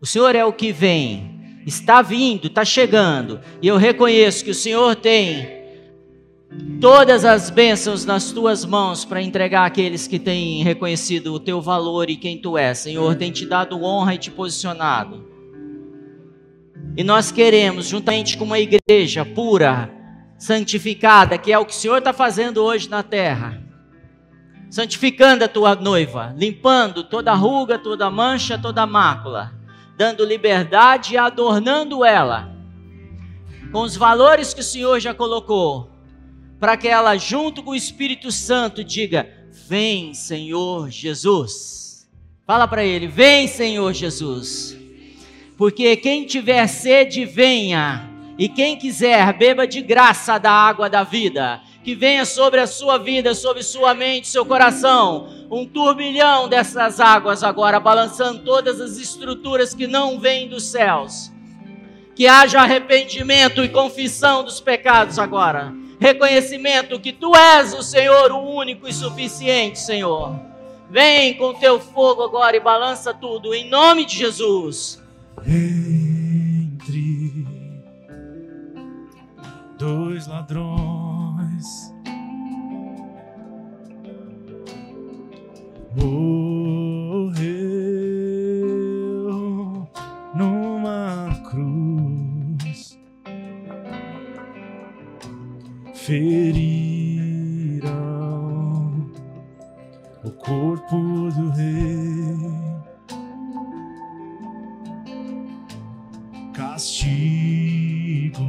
[0.00, 1.35] O Senhor é o que vem,
[1.66, 5.56] está vindo, está chegando, e eu reconheço que o Senhor tem
[6.80, 12.08] todas as bênçãos nas tuas mãos para entregar àqueles que têm reconhecido o teu valor
[12.08, 12.78] e quem tu és.
[12.78, 15.26] Senhor, tem te dado honra e te posicionado.
[16.96, 19.90] E nós queremos, juntamente com uma igreja pura,
[20.38, 23.60] santificada, que é o que o Senhor está fazendo hoje na terra,
[24.70, 29.55] santificando a tua noiva, limpando toda ruga, toda mancha, toda mácula,
[29.96, 32.54] dando liberdade e adornando ela
[33.72, 35.90] com os valores que o Senhor já colocou
[36.58, 39.28] para que ela, junto com o Espírito Santo, diga:
[39.68, 42.08] Vem, Senhor Jesus.
[42.46, 44.76] Fala para ele: Vem, Senhor Jesus.
[45.56, 48.10] Porque quem tiver sede, venha.
[48.38, 51.62] E quem quiser, beba de graça da água da vida.
[51.86, 57.42] Que venha sobre a sua vida, sobre sua mente, seu coração, um turbilhão dessas águas
[57.42, 61.32] agora, balançando todas as estruturas que não vêm dos céus.
[62.14, 68.38] Que haja arrependimento e confissão dos pecados agora reconhecimento que tu és o Senhor, o
[68.38, 70.38] único e suficiente, Senhor.
[70.90, 75.02] Vem com teu fogo agora e balança tudo, em nome de Jesus.
[75.44, 77.46] Entre
[79.78, 80.95] dois ladrões,
[85.96, 87.56] morreu
[90.34, 91.26] numa
[96.06, 96.70] ferirão
[100.22, 100.96] o corpo
[101.32, 102.36] do rei.
[106.54, 108.44] Castigo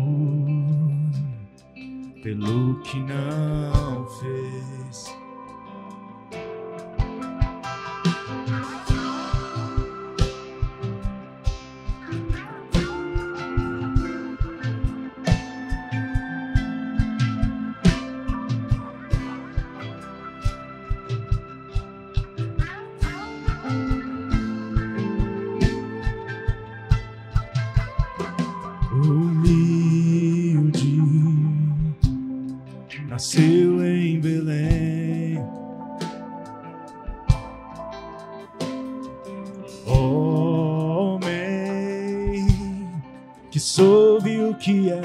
[2.22, 4.77] pelo que não fez.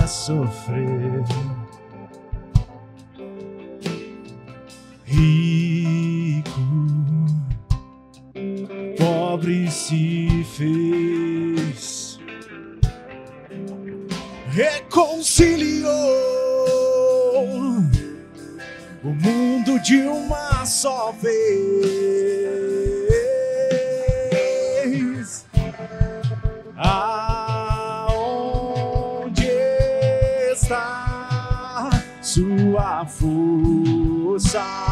[0.07, 1.23] Sofrer.
[5.05, 6.61] Rico,
[8.97, 12.19] pobre se fez,
[14.49, 15.91] reconciliou
[19.05, 22.12] o mundo de uma só vez.
[33.07, 34.92] Força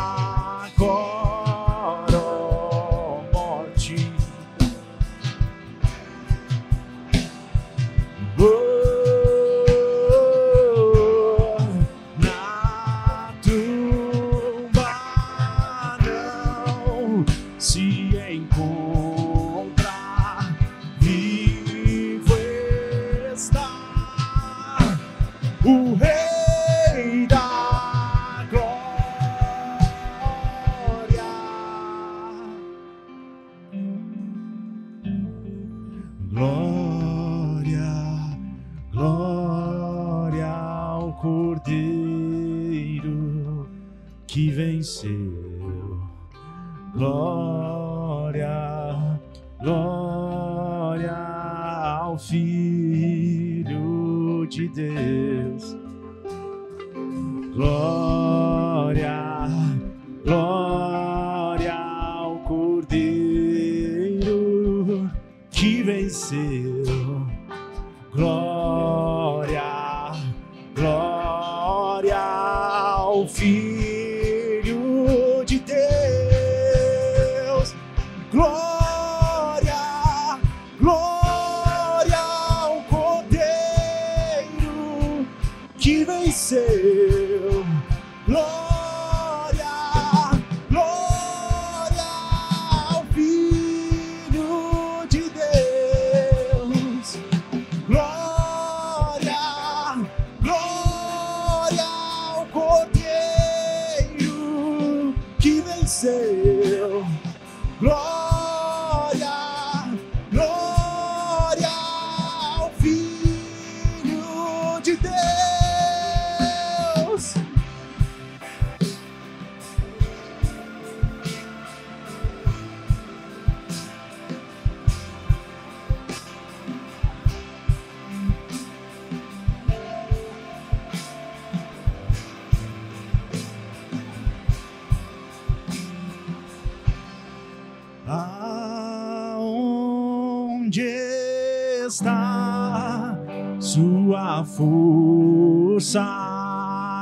[141.91, 143.19] está
[143.59, 146.01] sua força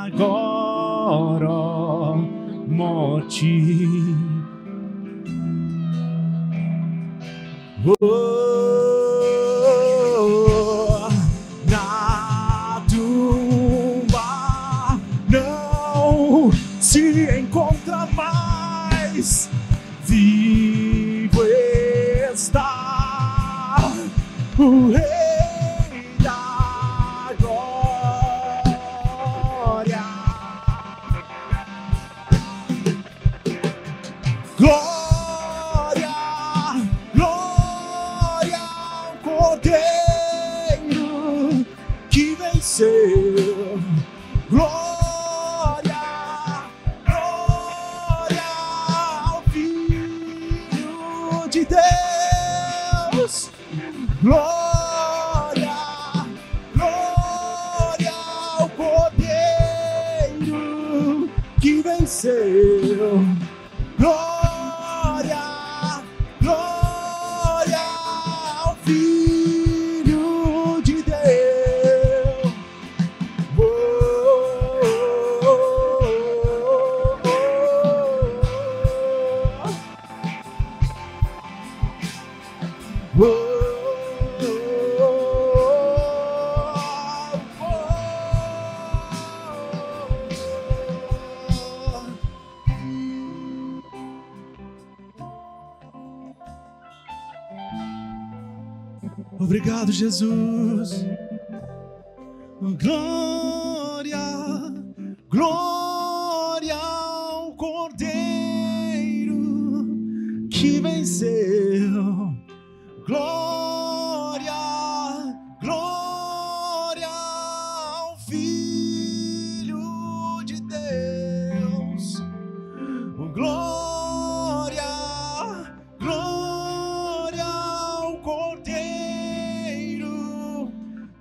[0.06, 1.46] agora,
[2.66, 3.62] morte.
[8.00, 8.47] Oh.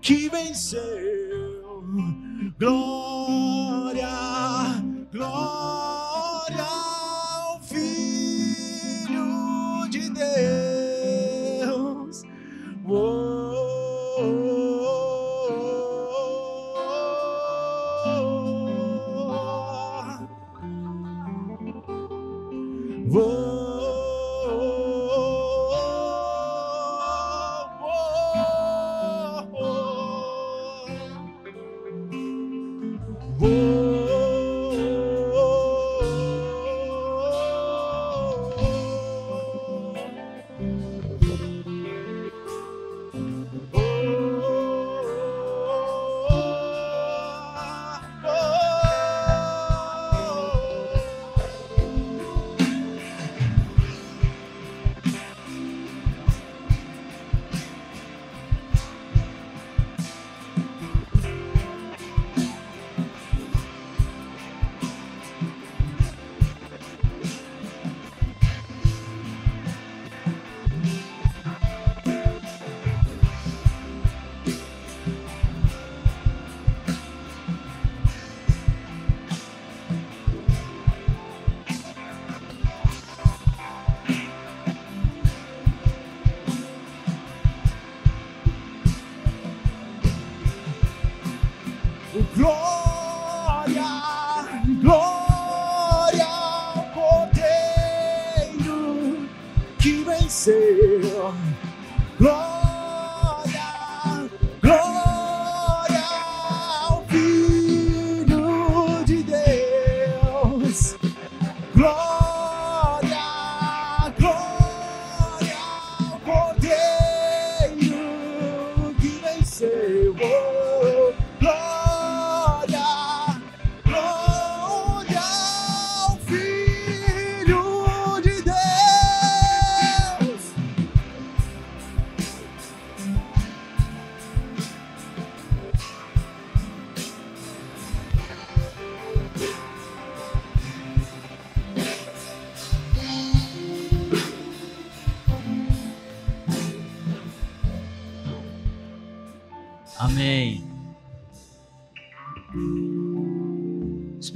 [0.07, 1.83] que venceu.
[2.57, 2.96] Glória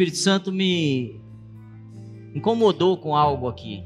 [0.02, 1.22] Espírito Santo me
[2.34, 3.84] incomodou com algo aqui.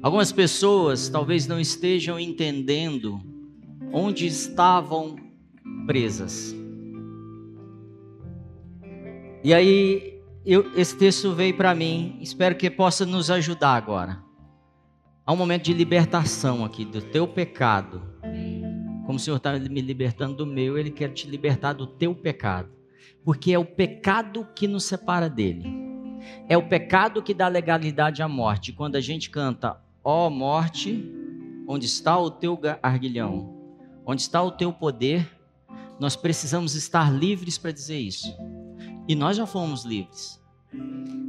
[0.00, 3.20] Algumas pessoas talvez não estejam entendendo
[3.92, 5.16] onde estavam
[5.84, 6.54] presas.
[9.42, 14.22] E aí, eu, esse texto veio para mim, espero que possa nos ajudar agora.
[15.26, 18.00] Há um momento de libertação aqui do teu pecado.
[19.06, 22.79] Como o Senhor está me libertando do meu, Ele quer te libertar do teu pecado.
[23.24, 25.64] Porque é o pecado que nos separa dele.
[26.48, 28.72] É o pecado que dá legalidade à morte.
[28.72, 31.04] Quando a gente canta, ó oh, morte,
[31.66, 33.54] onde está o teu arguilhão?
[34.04, 35.28] Onde está o teu poder?
[35.98, 38.34] Nós precisamos estar livres para dizer isso.
[39.06, 40.40] E nós já fomos livres.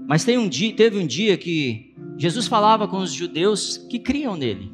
[0.08, 4.72] Mas um dia, teve um dia que Jesus falava com os judeus que criam nele.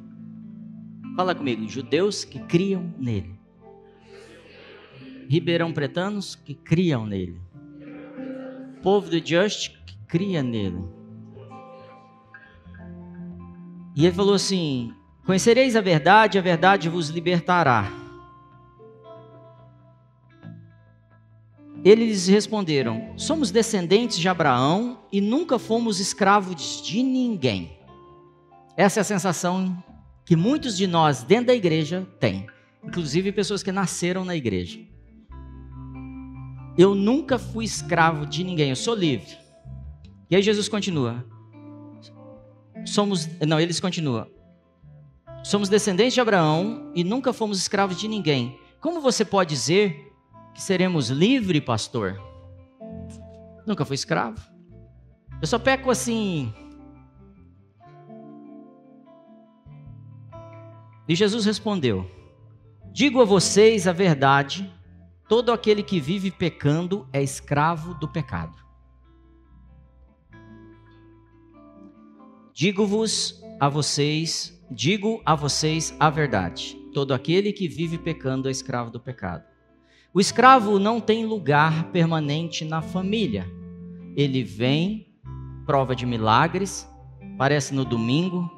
[1.16, 3.37] Fala comigo, judeus que criam nele.
[5.30, 7.40] Ribeirão Pretanos que criam nele.
[8.82, 10.84] Povo do Just que cria nele.
[13.96, 14.94] E ele falou assim:
[15.26, 17.92] Conhecereis a verdade, a verdade vos libertará.
[21.84, 27.78] Eles responderam: Somos descendentes de Abraão e nunca fomos escravos de ninguém.
[28.78, 29.84] Essa é a sensação
[30.24, 32.48] que muitos de nós dentro da igreja têm,
[32.84, 34.80] inclusive pessoas que nasceram na igreja.
[36.78, 39.38] Eu nunca fui escravo de ninguém, eu sou livre.
[40.30, 41.26] E aí Jesus continua.
[42.86, 44.28] Somos, não, eles continuam.
[45.44, 48.60] Somos descendentes de Abraão e nunca fomos escravos de ninguém.
[48.80, 50.14] Como você pode dizer
[50.54, 52.22] que seremos livres, pastor?
[53.66, 54.40] Nunca fui escravo.
[55.42, 56.54] Eu só peco assim.
[61.08, 62.10] E Jesus respondeu:
[62.92, 64.72] Digo a vocês a verdade,
[65.28, 68.66] todo aquele que vive pecando é escravo do pecado.
[72.54, 76.76] Digo-vos a vocês, digo a vocês a verdade.
[76.94, 79.44] Todo aquele que vive pecando é escravo do pecado.
[80.14, 83.46] O escravo não tem lugar permanente na família.
[84.16, 85.14] Ele vem,
[85.66, 86.90] prova de milagres,
[87.36, 88.50] aparece no domingo,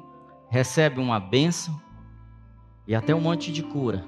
[0.48, 1.78] recebe uma benção
[2.86, 4.06] e até um monte de cura.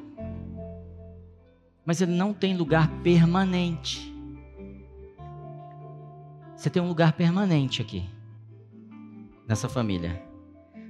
[1.85, 4.13] Mas ele não tem lugar permanente.
[6.57, 8.09] Você tem um lugar permanente aqui,
[9.49, 10.23] nessa família.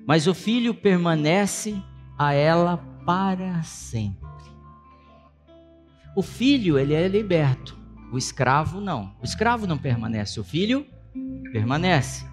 [0.06, 1.82] Mas o filho permanece
[2.18, 4.20] a ela para sempre.
[6.14, 7.78] O filho, ele é liberto.
[8.12, 9.16] O escravo não.
[9.22, 10.86] O escravo não permanece, o filho
[11.52, 12.26] permanece.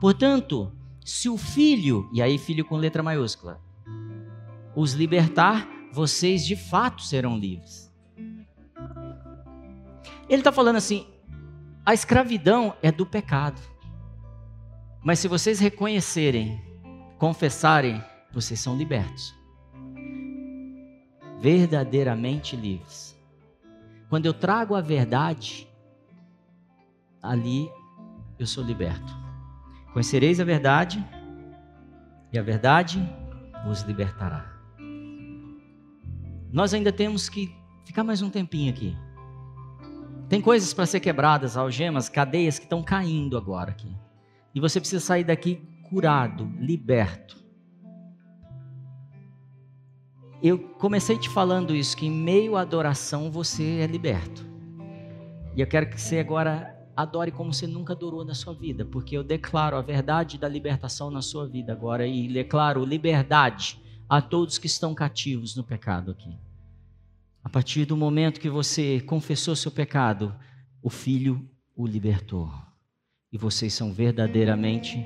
[0.00, 0.72] Portanto,
[1.04, 3.60] se o filho, e aí filho com letra maiúscula,
[4.74, 7.89] os libertar, vocês de fato serão livres.
[10.30, 11.06] Ele está falando assim:
[11.84, 13.60] a escravidão é do pecado.
[15.02, 16.62] Mas se vocês reconhecerem,
[17.18, 18.02] confessarem,
[18.32, 19.34] vocês são libertos.
[21.40, 23.18] Verdadeiramente livres.
[24.08, 25.66] Quando eu trago a verdade,
[27.22, 27.68] ali
[28.38, 29.12] eu sou liberto.
[29.92, 31.04] Conhecereis a verdade,
[32.32, 33.00] e a verdade
[33.66, 34.46] vos libertará.
[36.52, 37.52] Nós ainda temos que
[37.84, 38.96] ficar mais um tempinho aqui.
[40.30, 43.94] Tem coisas para ser quebradas, algemas, cadeias que estão caindo agora aqui.
[44.54, 45.56] E você precisa sair daqui
[45.90, 47.40] curado, liberto
[50.42, 54.48] eu comecei te falando isso, que em meio à adoração você é liberto.
[55.54, 59.16] E eu quero que você agora adore como você nunca adorou na sua vida, porque
[59.16, 63.78] eu declaro a verdade da libertação na sua vida agora e declaro liberdade
[64.08, 66.34] a todos que estão cativos no pecado aqui.
[67.42, 70.34] A partir do momento que você confessou seu pecado,
[70.82, 72.52] o Filho o libertou.
[73.32, 74.98] E vocês são verdadeiramente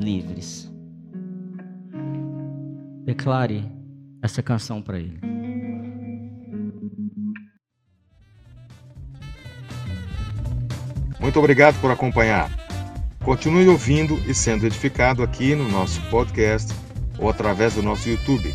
[0.00, 0.70] livres.
[3.04, 3.64] Declare
[4.22, 5.20] essa canção para ele.
[11.20, 12.50] Muito obrigado por acompanhar.
[13.24, 16.72] Continue ouvindo e sendo edificado aqui no nosso podcast
[17.18, 18.54] ou através do nosso YouTube.